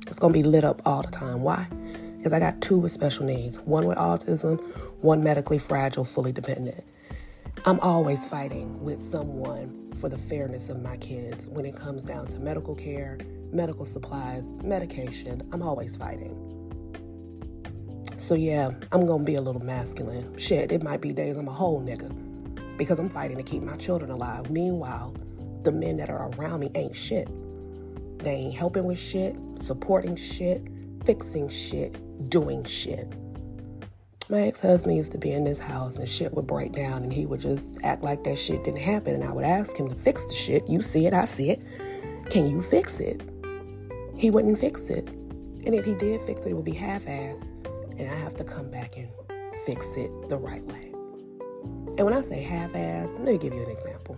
It's 0.07 0.19
gonna 0.19 0.33
be 0.33 0.43
lit 0.43 0.63
up 0.63 0.81
all 0.85 1.01
the 1.01 1.11
time. 1.11 1.41
Why? 1.41 1.67
Because 2.25 2.33
I 2.33 2.39
got 2.39 2.59
two 2.59 2.79
with 2.79 2.91
special 2.91 3.23
needs 3.23 3.59
one 3.59 3.85
with 3.85 3.99
autism, 3.99 4.59
one 5.03 5.23
medically 5.23 5.59
fragile, 5.59 6.03
fully 6.03 6.31
dependent. 6.31 6.83
I'm 7.67 7.79
always 7.81 8.25
fighting 8.25 8.81
with 8.81 8.99
someone 8.99 9.91
for 9.93 10.09
the 10.09 10.17
fairness 10.17 10.69
of 10.69 10.81
my 10.81 10.97
kids 10.97 11.47
when 11.47 11.67
it 11.67 11.75
comes 11.75 12.03
down 12.03 12.25
to 12.29 12.39
medical 12.39 12.73
care, 12.73 13.19
medical 13.51 13.85
supplies, 13.85 14.43
medication. 14.63 15.47
I'm 15.51 15.61
always 15.61 15.97
fighting. 15.97 16.33
So, 18.17 18.33
yeah, 18.33 18.71
I'm 18.91 19.05
gonna 19.05 19.23
be 19.23 19.35
a 19.35 19.41
little 19.41 19.63
masculine. 19.63 20.35
Shit, 20.39 20.71
it 20.71 20.81
might 20.81 21.01
be 21.01 21.13
days 21.13 21.37
I'm 21.37 21.47
a 21.47 21.53
whole 21.53 21.79
nigga 21.79 22.09
because 22.75 22.97
I'm 22.97 23.07
fighting 23.07 23.37
to 23.37 23.43
keep 23.43 23.61
my 23.61 23.77
children 23.77 24.09
alive. 24.09 24.49
Meanwhile, 24.49 25.15
the 25.61 25.71
men 25.71 25.97
that 25.97 26.09
are 26.09 26.31
around 26.31 26.61
me 26.61 26.71
ain't 26.73 26.95
shit. 26.95 27.29
They 28.17 28.31
ain't 28.31 28.55
helping 28.55 28.85
with 28.85 28.97
shit, 28.97 29.35
supporting 29.57 30.15
shit, 30.15 30.65
fixing 31.05 31.49
shit, 31.49 31.95
doing 32.29 32.63
shit. 32.63 33.07
My 34.29 34.41
ex 34.41 34.59
husband 34.59 34.95
used 34.95 35.11
to 35.11 35.19
be 35.19 35.33
in 35.33 35.43
this 35.43 35.59
house 35.59 35.97
and 35.97 36.09
shit 36.09 36.33
would 36.33 36.47
break 36.47 36.71
down 36.71 37.03
and 37.03 37.13
he 37.13 37.25
would 37.27 37.39
just 37.39 37.77
act 37.83 38.01
like 38.01 38.23
that 38.23 38.39
shit 38.39 38.63
didn't 38.63 38.79
happen. 38.79 39.13
And 39.13 39.23
I 39.23 39.31
would 39.31 39.45
ask 39.45 39.77
him 39.77 39.87
to 39.87 39.95
fix 39.95 40.25
the 40.25 40.33
shit. 40.33 40.67
You 40.67 40.81
see 40.81 41.05
it, 41.05 41.13
I 41.13 41.25
see 41.25 41.51
it. 41.51 41.61
Can 42.31 42.49
you 42.49 42.59
fix 42.59 42.99
it? 42.99 43.21
He 44.17 44.31
wouldn't 44.31 44.57
fix 44.57 44.89
it. 44.89 45.07
And 45.07 45.75
if 45.75 45.85
he 45.85 45.93
did 45.93 46.21
fix 46.23 46.41
it, 46.41 46.49
it 46.49 46.53
would 46.53 46.65
be 46.65 46.73
half 46.73 47.03
assed. 47.05 47.47
And 47.99 48.09
I 48.09 48.15
have 48.15 48.35
to 48.37 48.43
come 48.43 48.71
back 48.71 48.97
and 48.97 49.09
fix 49.65 49.85
it 49.95 50.11
the 50.29 50.37
right 50.37 50.63
way. 50.63 50.91
And 51.97 52.03
when 52.03 52.13
I 52.13 52.21
say 52.21 52.41
half 52.41 52.71
assed, 52.71 53.13
let 53.19 53.21
me 53.21 53.37
give 53.37 53.53
you 53.53 53.61
an 53.61 53.69
example. 53.69 54.17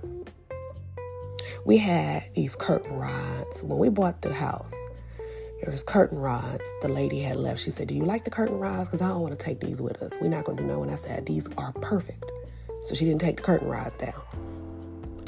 We 1.65 1.77
had 1.77 2.33
these 2.33 2.55
curtain 2.55 2.95
rods 2.95 3.61
when 3.61 3.77
we 3.77 3.89
bought 3.89 4.21
the 4.21 4.33
house. 4.33 4.73
There 5.61 5.71
was 5.71 5.81
curtain 5.81 6.19
rods. 6.19 6.63
The 6.81 6.87
lady 6.87 7.19
had 7.19 7.35
left. 7.35 7.59
She 7.59 7.71
said, 7.71 7.88
Do 7.88 7.95
you 7.95 8.05
like 8.05 8.25
the 8.25 8.29
curtain 8.29 8.60
rods? 8.60 8.89
Because 8.89 9.01
I 9.01 9.10
don't 9.10 9.21
want 9.21 9.38
to 9.38 9.43
take 9.43 9.60
these 9.60 9.82
with 9.82 10.01
us. 10.03 10.15
We're 10.21 10.29
not 10.29 10.45
going 10.45 10.58
to 10.58 10.63
do 10.63 10.67
no. 10.69 10.84
And 10.84 10.91
I 10.91 10.95
said, 10.95 11.25
These 11.25 11.47
are 11.58 11.71
perfect. 11.73 12.32
So 12.86 12.93
she 12.93 13.05
didn't 13.05 13.21
take 13.21 13.38
the 13.38 13.43
curtain 13.43 13.67
rods 13.67 13.97
down. 13.97 14.21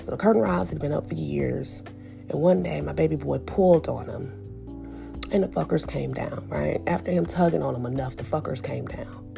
So 0.06 0.12
the 0.12 0.18
curtain 0.18 0.42
rods 0.42 0.70
had 0.70 0.80
been 0.80 0.94
up 0.94 1.08
for 1.08 1.16
years. 1.16 1.84
And 2.30 2.34
one 2.34 2.62
day 2.62 2.80
my 2.82 2.94
baby 2.94 3.16
boy 3.16 3.40
pulled 3.40 3.90
on 3.90 4.08
them. 4.08 4.36
And 5.32 5.44
the 5.44 5.48
fuckers 5.48 5.88
came 5.88 6.14
down, 6.14 6.48
right? 6.48 6.80
After 6.88 7.12
him 7.12 7.26
tugging 7.26 7.64
on 7.64 7.74
them 7.74 7.86
enough, 7.86 8.16
the 8.16 8.24
fuckers 8.24 8.64
came 8.64 8.86
down. 8.86 9.36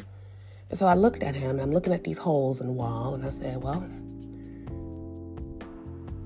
And 0.69 0.79
so 0.79 0.85
I 0.85 0.93
looked 0.93 1.23
at 1.23 1.35
him 1.35 1.51
and 1.51 1.61
I'm 1.61 1.71
looking 1.71 1.93
at 1.93 2.03
these 2.03 2.17
holes 2.17 2.61
in 2.61 2.67
the 2.67 2.73
wall 2.73 3.13
and 3.13 3.25
I 3.25 3.29
said, 3.29 3.61
Well, 3.61 3.89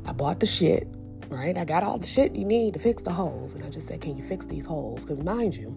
I 0.06 0.12
bought 0.12 0.40
the 0.40 0.48
shit 0.48 0.88
right? 1.30 1.58
I 1.58 1.66
got 1.66 1.84
all 1.84 1.98
the 1.98 2.08
shit 2.08 2.36
you 2.36 2.46
need 2.46 2.74
to 2.74 2.80
fix 2.80 3.02
the 3.02 3.12
holes. 3.12 3.54
And 3.54 3.64
I 3.64 3.70
just 3.70 3.88
said, 3.88 4.02
Can 4.02 4.18
you 4.18 4.24
fix 4.24 4.46
these 4.46 4.66
holes? 4.66 5.02
Because 5.02 5.22
mind 5.22 5.56
you, 5.56 5.76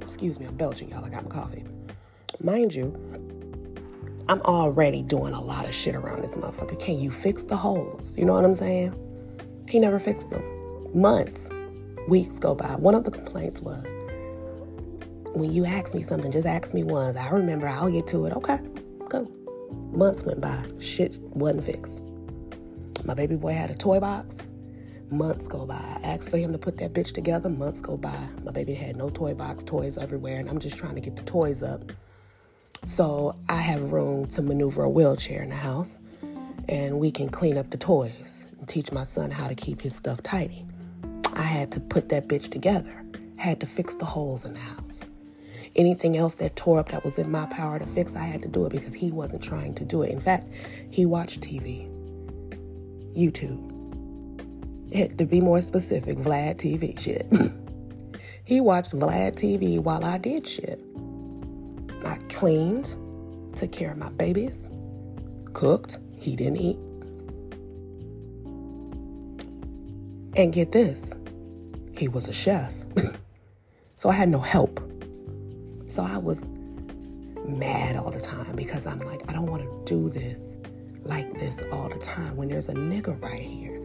excuse 0.00 0.38
me, 0.38 0.46
I'm 0.46 0.56
belching, 0.56 0.88
y'all. 0.90 1.04
I 1.04 1.08
got 1.08 1.24
my 1.24 1.30
coffee. 1.30 1.64
Mind 2.40 2.74
you, 2.74 2.92
I'm 4.28 4.40
already 4.42 5.02
doing 5.02 5.34
a 5.34 5.40
lot 5.40 5.64
of 5.64 5.74
shit 5.74 5.94
around 5.94 6.22
this 6.22 6.34
motherfucker. 6.34 6.78
Can 6.78 6.98
you 6.98 7.10
fix 7.10 7.44
the 7.44 7.56
holes? 7.56 8.16
You 8.16 8.24
know 8.24 8.34
what 8.34 8.44
I'm 8.44 8.54
saying? 8.54 8.94
He 9.68 9.78
never 9.78 9.98
fixed 9.98 10.30
them. 10.30 10.42
Months, 10.94 11.48
weeks 12.08 12.38
go 12.38 12.54
by. 12.54 12.74
One 12.76 12.94
of 12.94 13.04
the 13.04 13.10
complaints 13.10 13.60
was, 13.60 13.84
when 15.34 15.52
you 15.52 15.64
ask 15.64 15.94
me 15.94 16.02
something, 16.02 16.30
just 16.30 16.46
ask 16.46 16.74
me 16.74 16.82
once. 16.82 17.16
I 17.16 17.30
remember, 17.30 17.66
I'll 17.66 17.90
get 17.90 18.06
to 18.08 18.26
it. 18.26 18.32
Okay, 18.34 18.58
go. 19.08 19.30
Months 19.92 20.24
went 20.24 20.40
by. 20.40 20.64
Shit 20.80 21.18
wasn't 21.20 21.64
fixed. 21.64 22.02
My 23.04 23.14
baby 23.14 23.36
boy 23.36 23.52
had 23.52 23.70
a 23.70 23.74
toy 23.74 23.98
box. 23.98 24.48
Months 25.10 25.46
go 25.46 25.66
by. 25.66 25.74
I 25.74 26.00
asked 26.04 26.30
for 26.30 26.36
him 26.36 26.52
to 26.52 26.58
put 26.58 26.78
that 26.78 26.92
bitch 26.92 27.12
together. 27.12 27.50
Months 27.50 27.80
go 27.80 27.96
by. 27.96 28.28
My 28.44 28.52
baby 28.52 28.74
had 28.74 28.96
no 28.96 29.10
toy 29.10 29.34
box, 29.34 29.64
toys 29.64 29.98
everywhere, 29.98 30.38
and 30.38 30.48
I'm 30.48 30.58
just 30.58 30.78
trying 30.78 30.94
to 30.94 31.00
get 31.00 31.16
the 31.16 31.22
toys 31.24 31.62
up. 31.62 31.92
So 32.86 33.36
I 33.48 33.56
have 33.56 33.92
room 33.92 34.26
to 34.28 34.42
maneuver 34.42 34.84
a 34.84 34.88
wheelchair 34.88 35.42
in 35.42 35.50
the 35.50 35.56
house, 35.56 35.98
and 36.68 36.98
we 36.98 37.10
can 37.10 37.28
clean 37.28 37.58
up 37.58 37.70
the 37.70 37.76
toys 37.76 38.46
and 38.58 38.68
teach 38.68 38.90
my 38.92 39.04
son 39.04 39.30
how 39.30 39.48
to 39.48 39.54
keep 39.54 39.82
his 39.82 39.94
stuff 39.94 40.22
tidy. 40.22 40.64
I 41.34 41.42
had 41.42 41.72
to 41.72 41.80
put 41.80 42.08
that 42.08 42.28
bitch 42.28 42.50
together, 42.50 43.04
had 43.36 43.60
to 43.60 43.66
fix 43.66 43.94
the 43.94 44.04
holes 44.04 44.44
in 44.44 44.54
the 44.54 44.60
house. 44.60 45.02
Anything 45.76 46.16
else 46.16 46.36
that 46.36 46.56
tore 46.56 46.78
up 46.78 46.90
that 46.90 47.04
was 47.04 47.18
in 47.18 47.30
my 47.30 47.46
power 47.46 47.78
to 47.78 47.86
fix, 47.86 48.16
I 48.16 48.24
had 48.24 48.42
to 48.42 48.48
do 48.48 48.66
it 48.66 48.70
because 48.70 48.94
he 48.94 49.10
wasn't 49.10 49.42
trying 49.42 49.74
to 49.74 49.84
do 49.84 50.02
it. 50.02 50.10
In 50.10 50.20
fact, 50.20 50.48
he 50.90 51.04
watched 51.06 51.40
TV. 51.40 51.91
YouTube. 53.16 53.68
to 55.18 55.24
be 55.24 55.40
more 55.40 55.60
specific, 55.60 56.18
Vlad 56.18 56.56
TV 56.56 56.98
shit. 56.98 57.26
he 58.44 58.60
watched 58.60 58.92
Vlad 58.92 59.34
TV 59.34 59.78
while 59.78 60.04
I 60.04 60.18
did 60.18 60.46
shit. 60.46 60.80
I 62.04 62.16
cleaned, 62.28 62.96
took 63.54 63.72
care 63.72 63.92
of 63.92 63.98
my 63.98 64.10
babies, 64.10 64.68
cooked, 65.52 65.98
he 66.18 66.36
didn't 66.36 66.58
eat. 66.58 66.78
And 70.34 70.52
get 70.52 70.72
this, 70.72 71.12
he 71.96 72.08
was 72.08 72.28
a 72.28 72.32
chef. 72.32 72.72
so 73.96 74.08
I 74.08 74.12
had 74.12 74.28
no 74.28 74.40
help. 74.40 74.80
So 75.88 76.02
I 76.02 76.18
was 76.18 76.48
mad 77.46 77.96
all 77.96 78.10
the 78.10 78.20
time 78.20 78.56
because 78.56 78.86
I'm 78.86 79.00
like, 79.00 79.28
I 79.28 79.32
don't 79.32 79.46
want 79.46 79.62
to 79.62 79.94
do 79.94 80.08
this 80.08 80.51
like 81.04 81.32
this 81.38 81.58
all 81.72 81.88
the 81.88 81.98
time 81.98 82.36
when 82.36 82.48
there's 82.48 82.68
a 82.68 82.74
nigga 82.74 83.20
right 83.22 83.40
here? 83.40 83.80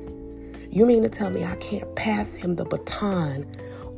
You 0.70 0.86
mean 0.86 1.04
to 1.04 1.10
tell 1.10 1.30
me 1.30 1.44
I 1.44 1.56
can't 1.56 1.96
pass 1.96 2.34
him 2.34 2.56
the 2.56 2.66
baton 2.66 3.50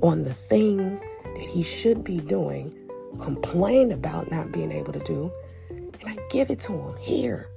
on 0.02 0.24
the 0.24 0.34
things 0.34 1.02
that 1.24 1.42
he 1.42 1.64
should 1.64 2.04
be 2.04 2.20
doing, 2.20 2.74
complain 3.20 3.92
about 3.92 4.32
not 4.32 4.52
being 4.52 4.72
able 4.72 4.94
to 4.94 5.00
do, 5.00 5.32
and 5.70 6.06
I 6.06 6.18
give 6.30 6.50
it 6.50 6.60
to 6.62 6.74
him? 6.74 6.96
Here, 6.98 7.50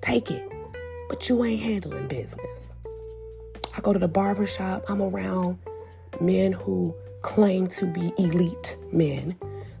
take 0.00 0.30
it. 0.30 0.48
But 1.08 1.28
you 1.28 1.42
ain't 1.44 1.62
handling 1.62 2.08
business. 2.08 2.72
I 3.76 3.80
go 3.80 3.92
to 3.92 3.98
the 3.98 4.08
barber 4.08 4.46
shop, 4.46 4.84
I'm 4.88 5.00
around 5.00 5.58
men 6.20 6.52
who 6.52 6.94
claim 7.22 7.66
to 7.68 7.86
be 7.86 8.12
elite 8.18 8.76
men, 8.92 9.36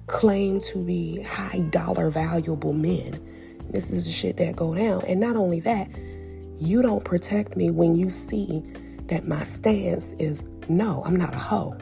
claim 0.06 0.60
to 0.60 0.84
be 0.84 1.22
high 1.22 1.60
dollar 1.70 2.10
valuable 2.10 2.72
men 2.72 3.20
this 3.70 3.90
is 3.90 4.06
the 4.06 4.10
shit 4.10 4.36
that 4.38 4.56
go 4.56 4.74
down. 4.74 5.04
And 5.06 5.20
not 5.20 5.36
only 5.36 5.60
that, 5.60 5.88
you 6.58 6.82
don't 6.82 7.04
protect 7.04 7.56
me 7.56 7.70
when 7.70 7.94
you 7.94 8.10
see 8.10 8.64
that 9.06 9.26
my 9.26 9.42
stance 9.42 10.12
is 10.18 10.42
no, 10.68 11.02
I'm 11.06 11.16
not 11.16 11.34
a 11.34 11.38
hoe. 11.38 11.76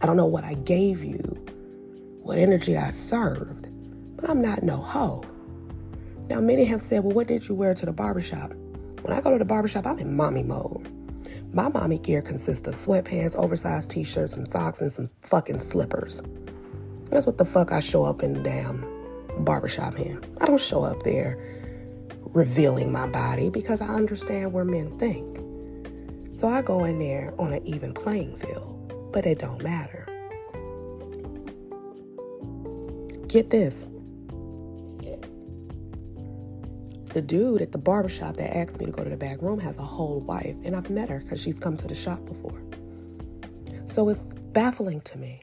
I 0.00 0.06
don't 0.06 0.16
know 0.16 0.26
what 0.26 0.44
I 0.44 0.54
gave 0.54 1.04
you, 1.04 1.18
what 2.22 2.38
energy 2.38 2.76
I 2.76 2.90
served, 2.90 3.68
but 4.16 4.28
I'm 4.28 4.40
not 4.40 4.62
no 4.62 4.76
hoe. 4.76 5.24
Now, 6.28 6.40
many 6.40 6.64
have 6.64 6.80
said, 6.80 7.04
well, 7.04 7.14
what 7.14 7.26
did 7.26 7.48
you 7.48 7.54
wear 7.54 7.74
to 7.74 7.86
the 7.86 7.92
barbershop? 7.92 8.52
When 9.02 9.12
I 9.12 9.20
go 9.20 9.32
to 9.32 9.38
the 9.38 9.44
barbershop, 9.44 9.86
I'm 9.86 9.98
in 9.98 10.16
mommy 10.16 10.42
mode. 10.42 10.88
My 11.52 11.68
mommy 11.68 11.98
gear 11.98 12.20
consists 12.20 12.66
of 12.66 12.74
sweatpants, 12.74 13.34
oversized 13.36 13.90
t 13.90 14.04
shirts, 14.04 14.34
some 14.34 14.44
socks, 14.44 14.80
and 14.80 14.92
some 14.92 15.08
fucking 15.22 15.60
slippers. 15.60 16.20
That's 17.10 17.26
what 17.26 17.38
the 17.38 17.44
fuck 17.44 17.72
I 17.72 17.80
show 17.80 18.04
up 18.04 18.22
in 18.22 18.34
the 18.34 18.40
damn 18.40 18.84
barbershop 19.38 19.98
in. 19.98 20.22
I 20.40 20.46
don't 20.46 20.60
show 20.60 20.82
up 20.84 21.02
there 21.02 21.38
revealing 22.34 22.92
my 22.92 23.08
body 23.08 23.50
because 23.50 23.80
I 23.80 23.88
understand 23.88 24.52
where 24.52 24.64
men 24.64 24.96
think. 24.98 25.38
So 26.38 26.48
I 26.48 26.62
go 26.62 26.84
in 26.84 26.98
there 26.98 27.34
on 27.38 27.52
an 27.52 27.66
even 27.66 27.92
playing 27.92 28.36
field, 28.36 29.10
but 29.12 29.26
it 29.26 29.38
don't 29.38 29.62
matter. 29.62 30.06
Get 33.26 33.50
this. 33.50 33.86
The 37.12 37.22
dude 37.22 37.62
at 37.62 37.72
the 37.72 37.78
barbershop 37.78 38.36
that 38.36 38.54
asked 38.54 38.78
me 38.78 38.86
to 38.86 38.92
go 38.92 39.02
to 39.02 39.10
the 39.10 39.16
back 39.16 39.40
room 39.40 39.58
has 39.58 39.78
a 39.78 39.82
whole 39.82 40.20
wife, 40.20 40.54
and 40.62 40.76
I've 40.76 40.90
met 40.90 41.08
her 41.08 41.20
because 41.20 41.40
she's 41.40 41.58
come 41.58 41.76
to 41.78 41.88
the 41.88 41.94
shop 41.94 42.24
before. 42.26 42.60
So 43.86 44.08
it's 44.10 44.34
baffling 44.52 45.00
to 45.00 45.18
me 45.18 45.42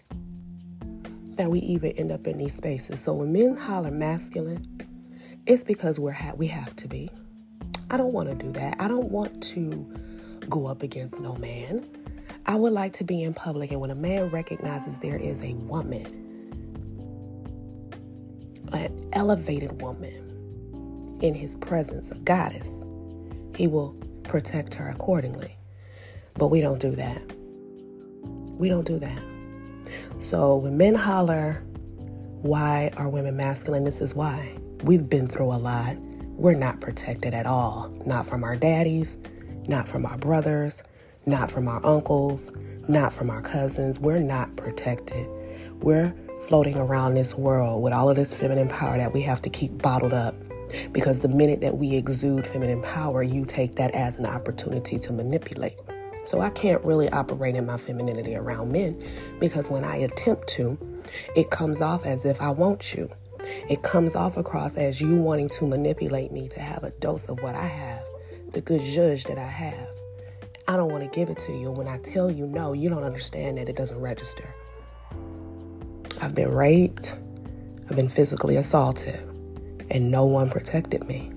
that 1.36 1.50
we 1.50 1.60
even 1.60 1.91
end 1.91 2.12
up 2.12 2.28
in 2.28 2.38
these 2.38 2.54
spaces. 2.56 3.00
So 3.02 3.13
when 3.13 3.34
men 3.34 3.56
holler 3.56 3.91
masculine, 3.91 4.82
it's 5.45 5.63
because 5.63 6.00
we're 6.00 6.12
ha- 6.12 6.34
we 6.36 6.48
have 6.48 6.76
to 6.78 6.88
be. 6.88 7.10
I 7.89 7.98
don't 7.98 8.13
want 8.13 8.30
to 8.30 8.36
do 8.36 8.52
that. 8.54 8.76
I 8.80 8.88
don't 8.88 9.12
want 9.12 9.43
to 9.43 9.93
go 10.50 10.65
up 10.65 10.82
against 10.82 11.19
no 11.19 11.36
man. 11.36 11.86
I 12.45 12.56
would 12.56 12.74
like 12.74 12.93
to 12.93 13.04
be 13.04 13.24
in 13.24 13.34
public, 13.34 13.71
and 13.71 13.82
when 13.82 13.91
a 13.91 13.95
man 13.95 14.30
recognizes 14.30 15.00
there 15.00 15.17
is 15.17 15.41
a 15.41 15.54
woman, 15.54 16.06
an 18.71 19.10
elevated 19.13 19.82
woman 19.82 21.17
in 21.21 21.34
his 21.34 21.56
presence, 21.56 22.12
a 22.12 22.15
goddess, 22.19 22.69
he 23.56 23.67
will 23.67 23.93
protect 24.24 24.74
her 24.76 24.89
accordingly. 24.89 25.58
But 26.36 26.48
we 26.48 26.62
don't 26.62 26.80
do 26.80 26.91
that. 26.91 27.21
We 28.24 28.69
don't 28.69 28.86
do 28.86 29.00
that. 29.00 29.35
So 30.17 30.56
when 30.58 30.78
men 30.78 30.95
holler, 30.95 31.63
why 32.41 32.91
are 32.98 33.10
women 33.10 33.36
masculine? 33.38 33.84
This 33.84 34.02
is 34.02 34.13
why. 34.13 34.58
We've 34.84 35.10
been 35.10 35.28
through 35.28 35.52
a 35.52 35.58
lot. 35.58 35.98
We're 36.38 36.54
not 36.54 36.82
protected 36.82 37.34
at 37.34 37.45
all. 37.45 37.89
Not 38.06 38.26
from 38.26 38.43
our 38.43 38.56
daddies, 38.56 39.17
not 39.67 39.88
from 39.88 40.06
our 40.06 40.17
brothers, 40.17 40.84
not 41.26 41.50
from 41.50 41.67
our 41.67 41.84
uncles, 41.86 42.52
not 42.88 43.13
from 43.13 43.30
our 43.30 43.41
cousins. 43.41 44.00
We're 44.00 44.19
not 44.19 44.56
protected. 44.56 45.28
We're 45.82 46.13
floating 46.48 46.78
around 46.78 47.15
this 47.15 47.36
world 47.36 47.82
with 47.82 47.93
all 47.93 48.10
of 48.10 48.15
this 48.15 48.34
feminine 48.34 48.67
power 48.67 48.98
that 48.98 49.13
we 49.13 49.21
have 49.21 49.41
to 49.43 49.50
keep 49.50 49.82
bottled 49.82 50.13
up. 50.13 50.36
Because 50.91 51.21
the 51.21 51.30
minute 51.30 51.62
that 51.62 51.78
we 51.78 51.95
exude 51.95 52.45
feminine 52.45 52.82
power, 52.82 53.24
you 53.24 53.45
take 53.45 53.76
that 53.76 53.91
as 53.91 54.17
an 54.17 54.26
opportunity 54.26 55.00
to 55.00 55.13
manipulate. 55.13 55.78
So 56.25 56.41
I 56.41 56.49
can't 56.49 56.83
really 56.83 57.09
operate 57.09 57.55
in 57.55 57.65
my 57.65 57.77
femininity 57.77 58.35
around 58.35 58.71
men 58.71 59.01
because 59.39 59.69
when 59.69 59.83
I 59.83 59.97
attempt 59.97 60.47
to, 60.49 60.77
it 61.35 61.51
comes 61.51 61.81
off 61.81 62.05
as 62.05 62.25
if 62.25 62.41
I 62.41 62.49
want 62.49 62.93
you. 62.93 63.09
It 63.69 63.83
comes 63.83 64.15
off 64.15 64.38
across 64.38 64.75
as 64.75 64.99
you 64.99 65.15
wanting 65.15 65.49
to 65.49 65.67
manipulate 65.67 66.31
me 66.31 66.47
to 66.49 66.59
have 66.59 66.83
a 66.83 66.89
dose 66.91 67.29
of 67.29 67.41
what 67.41 67.55
I 67.55 67.65
have, 67.65 68.03
the 68.51 68.61
good 68.61 68.81
judge 68.81 69.25
that 69.25 69.38
I 69.38 69.45
have. 69.45 69.88
I 70.67 70.77
don't 70.77 70.91
want 70.91 71.03
to 71.03 71.09
give 71.09 71.29
it 71.29 71.38
to 71.41 71.55
you. 71.55 71.69
When 71.69 71.88
I 71.88 71.99
tell 71.99 72.31
you 72.31 72.47
no, 72.47 72.73
you 72.73 72.89
don't 72.89 73.03
understand 73.03 73.59
that 73.59 73.69
it 73.69 73.75
doesn't 73.75 73.99
register. 73.99 74.49
I've 76.21 76.33
been 76.33 76.51
raped, 76.51 77.17
I've 77.88 77.95
been 77.95 78.09
physically 78.09 78.55
assaulted, 78.55 79.19
and 79.91 80.09
no 80.09 80.25
one 80.25 80.49
protected 80.49 81.07
me. 81.07 81.31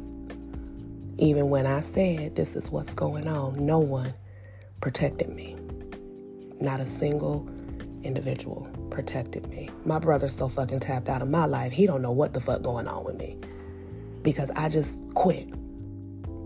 Even 1.18 1.50
when 1.50 1.66
I 1.66 1.80
said 1.80 2.36
this 2.36 2.56
is 2.56 2.70
what's 2.70 2.94
going 2.94 3.28
on, 3.28 3.66
no 3.66 3.80
one 3.80 4.14
protected 4.80 5.30
me. 5.30 5.56
Not 6.60 6.80
a 6.80 6.86
single 6.86 7.48
individual 8.02 8.68
protected 8.90 9.46
me. 9.48 9.70
My 9.84 9.98
brother's 9.98 10.34
so 10.34 10.48
fucking 10.48 10.80
tapped 10.80 11.08
out 11.08 11.22
of 11.22 11.28
my 11.28 11.44
life, 11.44 11.72
he 11.72 11.86
don't 11.86 12.02
know 12.02 12.12
what 12.12 12.32
the 12.32 12.40
fuck 12.40 12.62
going 12.62 12.88
on 12.88 13.04
with 13.04 13.16
me. 13.16 13.38
Because 14.22 14.50
I 14.52 14.68
just 14.68 15.12
quit. 15.14 15.48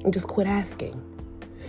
And 0.05 0.13
just 0.13 0.29
quit 0.29 0.47
asking. 0.47 1.01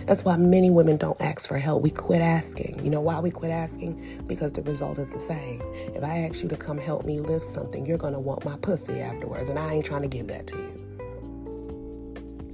That's 0.06 0.24
why 0.24 0.36
many 0.36 0.68
women 0.70 0.98
don't 0.98 1.18
ask 1.20 1.48
for 1.48 1.56
help. 1.56 1.82
We 1.82 1.90
quit 1.90 2.20
asking. 2.20 2.84
You 2.84 2.90
know 2.90 3.00
why 3.00 3.20
we 3.20 3.30
quit 3.30 3.50
asking? 3.50 4.24
Because 4.26 4.52
the 4.52 4.62
result 4.62 4.98
is 4.98 5.10
the 5.10 5.20
same. 5.20 5.62
If 5.94 6.04
I 6.04 6.18
ask 6.18 6.42
you 6.42 6.48
to 6.50 6.56
come 6.56 6.76
help 6.76 7.06
me 7.06 7.20
lift 7.20 7.44
something, 7.44 7.86
you're 7.86 7.96
gonna 7.96 8.20
want 8.20 8.44
my 8.44 8.56
pussy 8.56 9.00
afterwards, 9.00 9.48
and 9.48 9.58
I 9.58 9.74
ain't 9.74 9.86
trying 9.86 10.02
to 10.02 10.08
give 10.08 10.26
that 10.26 10.46
to 10.48 10.56
you. 10.56 10.84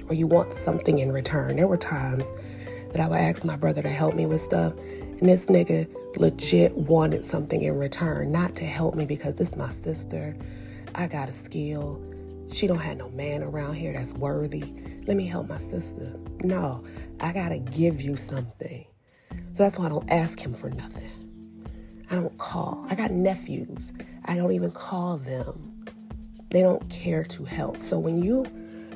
Or 0.09 0.15
you 0.15 0.29
want 0.29 0.55
something 0.55 0.99
in 0.99 1.11
return. 1.11 1.57
There 1.57 1.67
were 1.67 1.77
times 1.77 2.27
that 2.93 3.01
I 3.01 3.09
would 3.09 3.19
ask 3.19 3.45
my 3.45 3.57
brother 3.57 3.83
to 3.83 3.89
help 3.89 4.15
me 4.15 4.27
with 4.27 4.41
stuff. 4.41 4.75
And 4.77 5.29
this 5.29 5.47
nigga 5.47 5.89
legit 6.17 6.77
wanted 6.77 7.25
something 7.25 7.63
in 7.63 7.77
return, 7.79 8.33
not 8.33 8.55
to 8.57 8.65
help 8.65 8.95
me 8.95 9.05
because 9.05 9.37
this 9.37 9.51
is 9.51 9.57
my 9.57 9.71
sister. 9.71 10.37
I 10.95 11.07
got 11.07 11.29
a 11.29 11.33
skill. 11.33 12.03
She 12.51 12.67
don't 12.67 12.79
have 12.79 12.97
no 12.97 13.11
man 13.11 13.43
around 13.43 13.75
here 13.75 13.93
that's 13.93 14.15
worthy. 14.15 14.65
Let 15.07 15.17
me 15.17 15.27
help 15.27 15.49
my 15.49 15.59
sister. 15.59 16.15
No, 16.43 16.85
I 17.21 17.33
gotta 17.33 17.59
give 17.59 18.01
you 18.01 18.17
something. 18.17 18.85
So 19.31 19.65
that's 19.65 19.79
why 19.79 19.87
I 19.87 19.89
don't 19.91 20.11
ask 20.11 20.41
him 20.41 20.55
for 20.55 20.71
nothing. 20.71 21.11
I 22.11 22.17
don't 22.17 22.37
call. 22.39 22.85
I 22.91 22.97
got 22.97 23.13
nephews. 23.13 23.93
I 24.25 24.37
don't 24.37 24.53
even 24.53 24.73
call 24.73 25.19
them. 25.19 25.85
They 26.51 26.63
don't 26.63 26.89
care 26.91 27.23
to 27.25 27.45
help. 27.45 27.83
So 27.83 27.99
when 27.99 28.23
you 28.23 28.45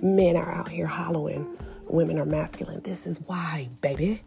men 0.03 0.37
are 0.37 0.51
out 0.51 0.69
here 0.69 0.87
hollering, 0.87 1.47
women 1.95 2.19
are 2.19 2.27
masculine. 2.27 2.83
This 2.83 3.07
is 3.07 3.21
why, 3.23 3.71
baby. 3.81 4.23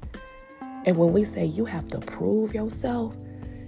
And 0.86 0.98
when 0.98 1.12
we 1.12 1.24
say 1.24 1.46
you 1.46 1.66
have 1.66 1.88
to 1.90 2.00
prove 2.00 2.54
yourself, 2.54 3.16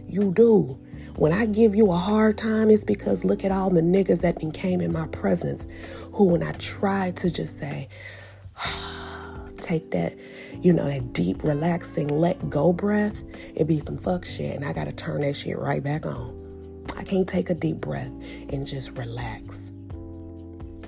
you 0.07 0.31
do. 0.33 0.79
When 1.15 1.33
I 1.33 1.45
give 1.45 1.75
you 1.75 1.91
a 1.91 1.97
hard 1.97 2.37
time, 2.37 2.69
it's 2.69 2.83
because 2.83 3.25
look 3.25 3.43
at 3.43 3.51
all 3.51 3.69
the 3.69 3.81
niggas 3.81 4.21
that 4.21 4.39
came 4.53 4.79
in 4.79 4.93
my 4.93 5.07
presence 5.07 5.67
who, 6.13 6.25
when 6.25 6.43
I 6.43 6.53
tried 6.53 7.17
to 7.17 7.29
just 7.29 7.59
say, 7.59 7.89
take 9.57 9.91
that, 9.91 10.17
you 10.61 10.71
know, 10.71 10.85
that 10.85 11.11
deep, 11.11 11.43
relaxing, 11.43 12.07
let 12.07 12.49
go 12.49 12.71
breath, 12.71 13.21
it 13.55 13.67
be 13.67 13.79
some 13.79 13.97
fuck 13.97 14.23
shit. 14.23 14.55
And 14.55 14.63
I 14.63 14.71
got 14.71 14.85
to 14.85 14.93
turn 14.93 15.21
that 15.21 15.35
shit 15.35 15.59
right 15.59 15.83
back 15.83 16.05
on. 16.05 16.85
I 16.95 17.03
can't 17.03 17.27
take 17.27 17.49
a 17.49 17.53
deep 17.53 17.77
breath 17.77 18.11
and 18.49 18.65
just 18.65 18.91
relax 18.97 19.68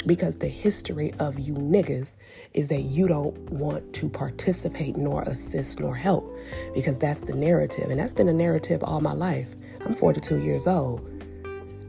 because 0.05 0.37
the 0.37 0.47
history 0.47 1.13
of 1.19 1.39
you 1.39 1.53
niggas 1.53 2.15
is 2.53 2.67
that 2.69 2.81
you 2.81 3.07
don't 3.07 3.37
want 3.51 3.93
to 3.93 4.09
participate 4.09 4.95
nor 4.97 5.21
assist 5.23 5.79
nor 5.79 5.95
help 5.95 6.35
because 6.73 6.97
that's 6.97 7.21
the 7.21 7.35
narrative. 7.35 7.89
And 7.89 7.99
that's 7.99 8.13
been 8.13 8.27
a 8.27 8.33
narrative 8.33 8.83
all 8.83 9.01
my 9.01 9.13
life. 9.13 9.55
I'm 9.85 9.93
42 9.93 10.39
years 10.39 10.67
old. 10.67 11.07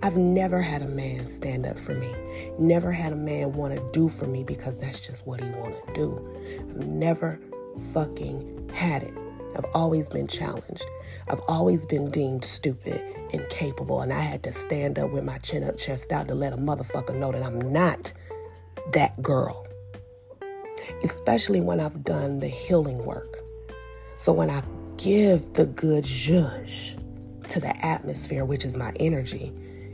I've 0.03 0.17
never 0.17 0.61
had 0.61 0.83
a 0.83 0.89
man 0.89 1.29
stand 1.29 1.65
up 1.65 1.79
for 1.79 1.95
me. 1.95 2.13
Never 2.59 2.91
had 2.91 3.13
a 3.13 3.17
man 3.17 3.53
want 3.53 3.75
to 3.75 3.91
do 3.93 4.09
for 4.09 4.27
me 4.27 4.43
because 4.43 4.81
that's 4.81 5.07
just 5.07 5.27
what 5.27 5.41
he 5.41 5.49
want 5.51 5.77
to 5.87 5.95
do. 5.95 6.59
I've 6.59 6.87
never 6.89 7.41
fucking 7.93 8.71
had 8.75 9.05
it 9.05 9.15
i've 9.57 9.71
always 9.75 10.09
been 10.09 10.27
challenged 10.27 10.87
i've 11.29 11.41
always 11.49 11.87
been 11.87 12.11
deemed 12.11 12.45
stupid 12.45 13.03
and 13.33 13.43
incapable, 13.43 14.01
and 14.01 14.13
I 14.13 14.21
had 14.21 14.43
to 14.45 14.53
stand 14.53 14.99
up 14.99 15.11
with 15.11 15.25
my 15.25 15.39
chin 15.39 15.65
up, 15.65 15.79
chest 15.79 16.13
out 16.13 16.29
to 16.29 16.35
let 16.35 16.53
a 16.53 16.57
motherfucker 16.57 17.17
know 17.17 17.33
that 17.33 17.43
I'm 17.43 17.61
not 17.73 18.13
that 18.93 19.21
girl. 19.23 19.67
Especially 21.03 21.61
when 21.61 21.81
I've 21.81 22.05
done 22.05 22.41
the 22.41 22.49
healing 22.49 23.05
work. 23.05 23.39
So 24.19 24.33
when 24.33 24.51
I 24.51 24.63
give 24.97 25.55
the 25.55 25.67
good 25.67 26.05
zhuzh 26.05 26.99
to 27.49 27.61
the 27.61 27.85
atmosphere, 27.85 28.45
which 28.45 28.65
is 28.65 28.77
my 28.77 28.93
energy, 29.01 29.53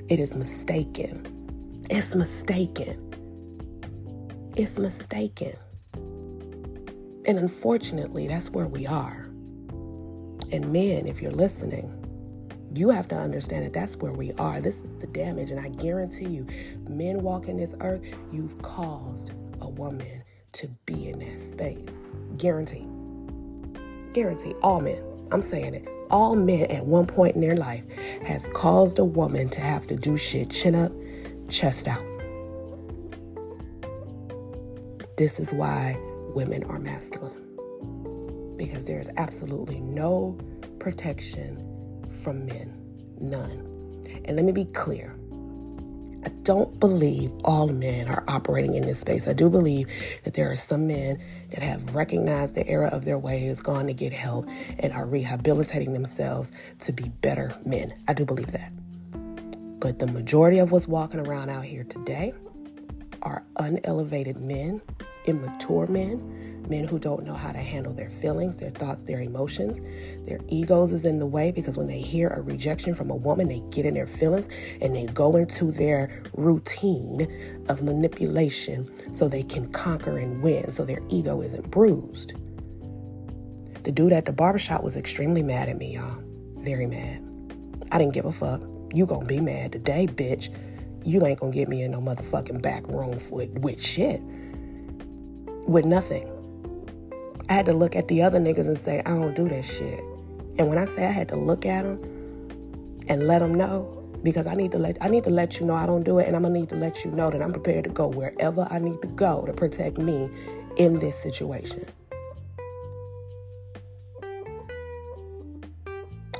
it 0.09 0.18
is 0.18 0.35
mistaken. 0.35 1.87
It's 1.90 2.14
mistaken. 2.14 3.05
It's 4.57 4.79
mistaken. 4.79 5.55
And 7.25 7.38
unfortunately, 7.38 8.27
that's 8.29 8.51
where 8.51 8.66
we 8.66 8.87
are. 8.87 9.28
And 10.53 10.73
men, 10.73 11.07
if 11.07 11.21
you're 11.21 11.33
listening, 11.33 11.93
you 12.75 12.91
have 12.91 13.09
to 13.09 13.17
understand 13.17 13.65
that 13.65 13.73
that's 13.73 13.97
where 13.97 14.13
we 14.13 14.33
are. 14.35 14.61
This 14.61 14.83
is 14.83 14.95
the 14.97 15.07
damage. 15.07 15.51
And 15.51 15.61
I 15.61 15.69
guarantee 15.69 16.29
you, 16.29 16.47
men 16.89 17.23
walking 17.23 17.57
this 17.57 17.75
earth, 17.81 18.03
you've 18.33 18.61
caused 18.63 19.33
a 19.61 19.69
woman 19.69 20.23
to 20.53 20.69
be 20.87 21.09
in 21.09 21.19
that 21.19 21.41
space. 21.41 22.11
Guarantee. 22.37 22.87
Guarantee. 24.13 24.55
All 24.63 24.81
men. 24.81 25.03
I'm 25.31 25.43
saying 25.43 25.75
it. 25.75 25.89
All 26.11 26.37
men 26.37 26.71
at 26.71 26.87
one 26.87 27.07
point 27.07 27.35
in 27.35 27.43
their 27.43 27.57
life 27.57 27.85
has 28.25 28.49
caused 28.55 28.99
a 28.99 29.05
woman 29.05 29.49
to 29.51 29.61
have 29.61 29.87
to 29.89 29.97
do 29.97 30.17
shit 30.17 30.51
chin 30.51 30.75
up, 30.75 30.93
chest 31.51 31.87
out. 31.87 32.05
This 35.19 35.39
is 35.39 35.53
why 35.53 35.99
women 36.35 36.65
are 36.65 36.79
masculine. 36.79 37.48
Because 38.59 38.85
there 38.85 38.99
is 38.99 39.11
absolutely 39.16 39.81
no 39.81 40.38
protection 40.79 42.05
from 42.23 42.44
men. 42.44 42.75
None. 43.21 43.64
And 44.27 44.37
let 44.37 44.44
me 44.44 44.53
be 44.53 44.66
clear. 44.66 45.14
I 46.25 46.31
don't 46.42 46.79
believe 46.81 47.31
all 47.44 47.68
men 47.68 48.09
are 48.09 48.25
operating 48.27 48.75
in 48.75 48.87
this 48.87 48.99
space. 48.99 49.29
I 49.29 49.33
do 49.33 49.49
believe 49.49 49.88
that 50.25 50.35
there 50.35 50.51
are 50.51 50.57
some 50.57 50.88
men 50.88 51.18
that 51.51 51.62
have 51.62 51.94
recognized 51.94 52.55
the 52.57 52.66
error 52.68 52.88
of 52.88 53.05
their 53.05 53.18
ways, 53.18 53.61
gone 53.61 53.87
to 53.87 53.94
get 53.94 54.12
help, 54.12 54.49
and 54.81 54.92
are 54.92 55.07
rehabilitating 55.07 55.92
themselves 55.92 56.51
to 56.81 56.92
be 56.92 57.09
better 57.09 57.55
men. 57.64 57.94
I 58.09 58.14
do 58.14 58.25
believe 58.25 58.51
that. 58.51 58.73
But 59.79 60.01
the 60.01 60.09
majority 60.09 60.59
of 60.59 60.73
what's 60.73 60.88
walking 60.88 61.21
around 61.21 61.51
out 61.51 61.64
here 61.64 61.85
today, 61.85 62.35
are 63.23 63.45
unelevated 63.57 64.37
men, 64.41 64.81
immature 65.27 65.87
men, 65.87 66.65
men 66.69 66.87
who 66.87 66.99
don't 66.99 67.25
know 67.25 67.35
how 67.35 67.53
to 67.53 67.59
handle 67.59 67.93
their 67.93 68.11
feelings, 68.11 68.59
their 68.59 68.71
thoughts, 68.71 69.03
their 69.03 69.21
emotions. 69.21 69.81
Their 70.27 70.41
egos 70.49 70.93
is 70.93 71.05
in 71.05 71.19
the 71.19 71.27
way 71.27 71.51
because 71.51 71.79
when 71.79 71.87
they 71.87 72.01
hear 72.01 72.29
a 72.29 72.41
rejection 72.41 72.95
from 72.95 73.11
a 73.11 73.17
woman, 73.17 73.49
they 73.49 73.61
get 73.71 73.87
in 73.87 73.95
their 73.95 74.07
feelings 74.07 74.49
and 74.81 74.95
they 74.95 75.07
go 75.07 75.37
into 75.37 75.73
their 75.73 76.23
routine 76.35 77.27
of 77.69 77.83
manipulation 77.83 78.89
so 79.15 79.29
they 79.29 79.43
can 79.43 79.71
conquer 79.73 80.19
and 80.19 80.43
win 80.43 80.71
so 80.73 80.85
their 80.85 81.01
ego 81.09 81.41
isn't 81.41 81.71
bruised. 81.71 82.35
The 83.85 83.93
dude 83.93 84.13
at 84.13 84.27
the 84.27 84.33
barbershop 84.33 84.83
was 84.83 84.97
extremely 84.97 85.43
mad 85.43 85.69
at 85.69 85.79
me, 85.79 85.95
y'all. 85.95 86.23
Very 86.59 86.87
mad. 86.87 87.25
I 87.91 87.99
didn't 87.99 88.13
give 88.13 88.27
a 88.27 88.33
fuck. 88.33 88.63
You 88.93 89.07
gonna 89.07 89.25
be 89.25 89.41
mad 89.41 89.73
today, 89.73 90.07
bitch. 90.07 90.55
You 91.05 91.25
ain't 91.25 91.41
gonna 91.41 91.53
get 91.53 91.69
me 91.69 91.83
in 91.83 91.93
no 91.93 92.01
motherfucking 92.01 92.63
back 92.63 92.87
room 92.89 93.19
with, 93.31 93.51
with 93.59 93.83
shit. 93.83 94.21
With 95.67 95.85
nothing. 95.85 96.31
I 97.49 97.55
had 97.55 97.67
to 97.67 97.73
look 97.73 97.97
at 97.97 98.09
the 98.09 98.23
other 98.23 98.39
niggas 98.39 98.67
and 98.67 98.79
say, 98.79 99.01
I 99.01 99.11
don't 99.11 99.35
do 99.35 99.49
that 99.49 99.65
shit. 99.65 100.01
And 100.59 100.69
when 100.69 100.77
I 100.77 100.85
say 100.85 101.07
I 101.07 101.11
had 101.11 101.29
to 101.29 101.37
look 101.37 101.65
at 101.65 101.85
them 101.85 101.99
and 103.09 103.27
let 103.27 103.39
them 103.39 103.55
know, 103.55 103.95
because 104.23 104.47
I 104.47 104.55
need 104.55 104.73
to 104.73 104.79
let 104.79 104.99
I 105.01 105.09
need 105.09 105.25
to 105.25 105.31
let 105.31 105.61
you 105.61 105.67
know 105.67 105.75
I 105.75 105.87
don't 105.87 106.03
do 106.03 106.19
it, 106.19 106.27
and 106.27 106.35
I'm 106.35 106.43
gonna 106.43 106.55
need 106.55 106.69
to 106.71 106.77
let 106.77 107.05
you 107.05 107.11
know 107.11 107.31
that 107.31 107.41
I'm 107.41 107.53
prepared 107.53 107.85
to 107.85 107.91
go 107.91 108.09
wherever 108.09 108.67
I 108.71 108.79
need 108.79 109.01
to 109.03 109.09
go 109.09 109.47
to 109.47 109.53
protect 109.53 109.99
me 109.99 110.29
in 110.77 110.99
this 110.99 111.17
situation. 111.17 111.87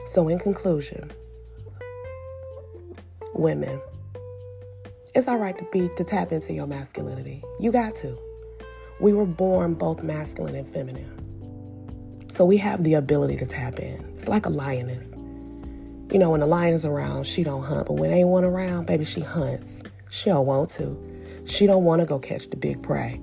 So, 0.07 0.27
in 0.29 0.38
conclusion, 0.38 1.12
women, 3.35 3.81
it's 5.18 5.26
all 5.26 5.37
right 5.37 5.59
to 5.59 5.66
be 5.72 5.90
to 5.96 6.04
tap 6.04 6.31
into 6.31 6.52
your 6.52 6.68
masculinity. 6.68 7.42
You 7.59 7.72
got 7.72 7.96
to. 7.96 8.16
We 9.00 9.12
were 9.12 9.26
born 9.26 9.74
both 9.74 10.00
masculine 10.00 10.54
and 10.54 10.72
feminine. 10.72 12.28
So 12.31 12.44
we 12.44 12.57
have 12.59 12.85
the 12.85 12.94
ability 12.94 13.37
to 13.38 13.46
tap 13.46 13.81
in. 13.81 14.12
It's 14.14 14.28
like 14.28 14.46
a 14.46 14.48
lioness. 14.48 15.12
You 16.12 16.20
know, 16.20 16.31
when 16.31 16.40
a 16.40 16.46
lion 16.46 16.72
is 16.72 16.85
around, 16.85 17.26
she 17.26 17.42
don't 17.42 17.64
hunt, 17.64 17.88
but 17.88 17.94
when 17.94 18.12
ain't 18.12 18.28
one 18.28 18.44
around, 18.44 18.87
baby, 18.87 19.04
she 19.04 19.20
hunts. 19.20 19.83
She 20.09 20.31
don't 20.31 20.46
want 20.46 20.70
to. 20.70 20.96
She 21.46 21.66
don't 21.66 21.83
want 21.83 22.00
to 22.00 22.07
go 22.07 22.20
catch 22.20 22.48
the 22.50 22.57
big 22.57 22.81
prey. 22.83 23.20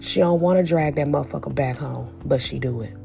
She 0.00 0.20
don't 0.20 0.40
want 0.40 0.58
to 0.58 0.64
drag 0.64 0.94
that 0.96 1.08
motherfucker 1.08 1.54
back 1.54 1.76
home, 1.76 2.10
but 2.24 2.40
she 2.40 2.58
do 2.58 2.80
it. 2.80 2.96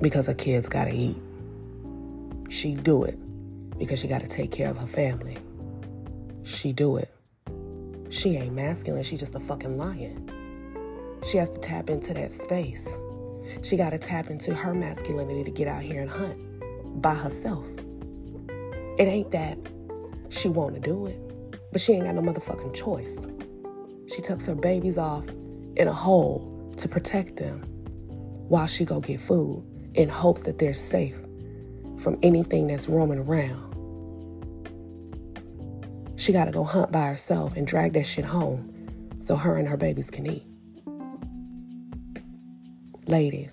Because 0.00 0.26
her 0.28 0.34
kids 0.34 0.68
gotta 0.68 0.94
eat. 0.94 1.16
She 2.48 2.74
do 2.74 3.02
it 3.02 3.18
because 3.76 3.98
she 3.98 4.06
gotta 4.06 4.28
take 4.28 4.52
care 4.52 4.70
of 4.70 4.78
her 4.78 4.86
family. 4.86 5.36
She 6.46 6.72
do 6.72 6.96
it. 6.96 7.10
She 8.08 8.36
ain't 8.36 8.54
masculine, 8.54 9.02
she 9.02 9.16
just 9.16 9.34
a 9.34 9.40
fucking 9.40 9.76
lion. 9.76 10.30
She 11.24 11.38
has 11.38 11.50
to 11.50 11.58
tap 11.58 11.90
into 11.90 12.14
that 12.14 12.32
space. 12.32 12.96
She 13.62 13.76
gotta 13.76 13.98
tap 13.98 14.30
into 14.30 14.54
her 14.54 14.72
masculinity 14.72 15.42
to 15.42 15.50
get 15.50 15.66
out 15.66 15.82
here 15.82 16.00
and 16.02 16.08
hunt 16.08 17.02
by 17.02 17.14
herself. 17.14 17.66
It 18.96 19.08
ain't 19.08 19.32
that 19.32 19.58
she 20.28 20.48
wanna 20.48 20.78
do 20.78 21.06
it, 21.06 21.18
but 21.72 21.80
she 21.80 21.94
ain't 21.94 22.04
got 22.04 22.14
no 22.14 22.22
motherfucking 22.22 22.74
choice. 22.74 23.18
She 24.14 24.22
tucks 24.22 24.46
her 24.46 24.54
babies 24.54 24.98
off 24.98 25.28
in 25.76 25.88
a 25.88 25.92
hole 25.92 26.72
to 26.76 26.88
protect 26.88 27.36
them 27.36 27.62
while 28.48 28.68
she 28.68 28.84
go 28.84 29.00
get 29.00 29.20
food 29.20 29.64
in 29.94 30.08
hopes 30.08 30.42
that 30.42 30.58
they're 30.58 30.74
safe 30.74 31.16
from 31.98 32.16
anything 32.22 32.68
that's 32.68 32.88
roaming 32.88 33.18
around. 33.18 33.75
She 36.26 36.32
got 36.32 36.46
to 36.46 36.50
go 36.50 36.64
hunt 36.64 36.90
by 36.90 37.06
herself 37.06 37.56
and 37.56 37.68
drag 37.68 37.92
that 37.92 38.04
shit 38.04 38.24
home 38.24 38.68
so 39.20 39.36
her 39.36 39.56
and 39.58 39.68
her 39.68 39.76
babies 39.76 40.10
can 40.10 40.26
eat. 40.26 40.42
Ladies, 43.06 43.52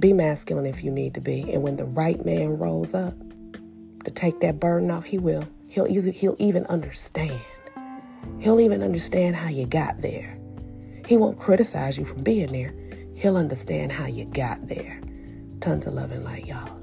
be 0.00 0.12
masculine 0.12 0.66
if 0.66 0.82
you 0.82 0.90
need 0.90 1.14
to 1.14 1.20
be, 1.20 1.52
and 1.52 1.62
when 1.62 1.76
the 1.76 1.84
right 1.84 2.24
man 2.26 2.58
rolls 2.58 2.92
up 2.92 3.14
to 4.04 4.10
take 4.10 4.40
that 4.40 4.58
burden 4.58 4.90
off, 4.90 5.04
he 5.04 5.16
will. 5.16 5.46
He'll 5.68 5.84
he'll 5.84 6.34
even 6.40 6.66
understand. 6.66 7.40
He'll 8.40 8.58
even 8.58 8.82
understand 8.82 9.36
how 9.36 9.50
you 9.50 9.64
got 9.64 10.02
there. 10.02 10.36
He 11.06 11.16
won't 11.16 11.38
criticize 11.38 11.98
you 11.98 12.04
for 12.04 12.16
being 12.16 12.50
there. 12.50 12.74
He'll 13.14 13.36
understand 13.36 13.92
how 13.92 14.06
you 14.06 14.24
got 14.24 14.66
there. 14.66 15.00
Tons 15.60 15.86
of 15.86 15.94
love 15.94 16.10
and 16.10 16.24
light, 16.24 16.46
y'all. 16.46 16.81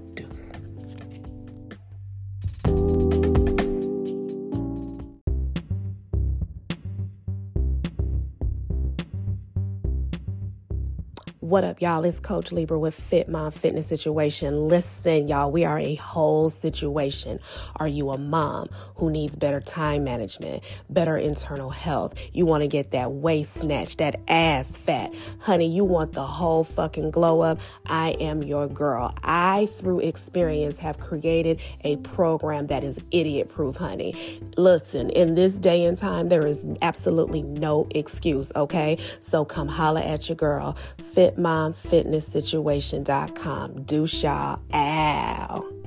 What 11.49 11.63
up, 11.63 11.81
y'all? 11.81 12.05
It's 12.05 12.19
Coach 12.19 12.51
Libra 12.51 12.77
with 12.77 12.93
Fit 12.93 13.27
Mom 13.27 13.49
Fitness 13.49 13.87
Situation. 13.87 14.67
Listen, 14.67 15.27
y'all, 15.27 15.51
we 15.51 15.65
are 15.65 15.79
a 15.79 15.95
whole 15.95 16.51
situation. 16.51 17.39
Are 17.77 17.87
you 17.87 18.11
a 18.11 18.19
mom 18.19 18.69
who 18.97 19.09
needs 19.09 19.35
better 19.35 19.59
time 19.59 20.03
management, 20.03 20.63
better 20.91 21.17
internal 21.17 21.71
health? 21.71 22.13
You 22.33 22.45
want 22.45 22.61
to 22.61 22.67
get 22.67 22.91
that 22.91 23.13
waist 23.13 23.55
snatch, 23.55 23.97
that 23.97 24.19
ass 24.27 24.77
fat. 24.77 25.11
Honey, 25.39 25.73
you 25.73 25.83
want 25.83 26.13
the 26.13 26.23
whole 26.23 26.63
fucking 26.63 27.09
glow 27.09 27.41
up? 27.41 27.59
I 27.87 28.09
am 28.19 28.43
your 28.43 28.67
girl. 28.67 29.11
I, 29.23 29.69
through 29.71 30.01
experience, 30.01 30.77
have 30.77 30.99
created 30.99 31.61
a 31.83 31.97
program 31.97 32.67
that 32.67 32.83
is 32.83 32.99
idiot 33.09 33.49
proof, 33.49 33.77
honey. 33.77 34.39
Listen, 34.55 35.09
in 35.09 35.33
this 35.33 35.53
day 35.53 35.83
and 35.85 35.97
time, 35.97 36.29
there 36.29 36.45
is 36.45 36.63
absolutely 36.83 37.41
no 37.41 37.87
excuse, 37.89 38.51
okay? 38.55 38.99
So 39.23 39.45
come 39.45 39.67
holla 39.67 40.03
at 40.03 40.29
your 40.29 40.35
girl. 40.35 40.77
Fit 41.15 41.38
fitmomfitnesssituation.com. 41.39 43.83
Do 43.83 44.05
y'all. 44.05 44.59
Ow. 44.73 45.78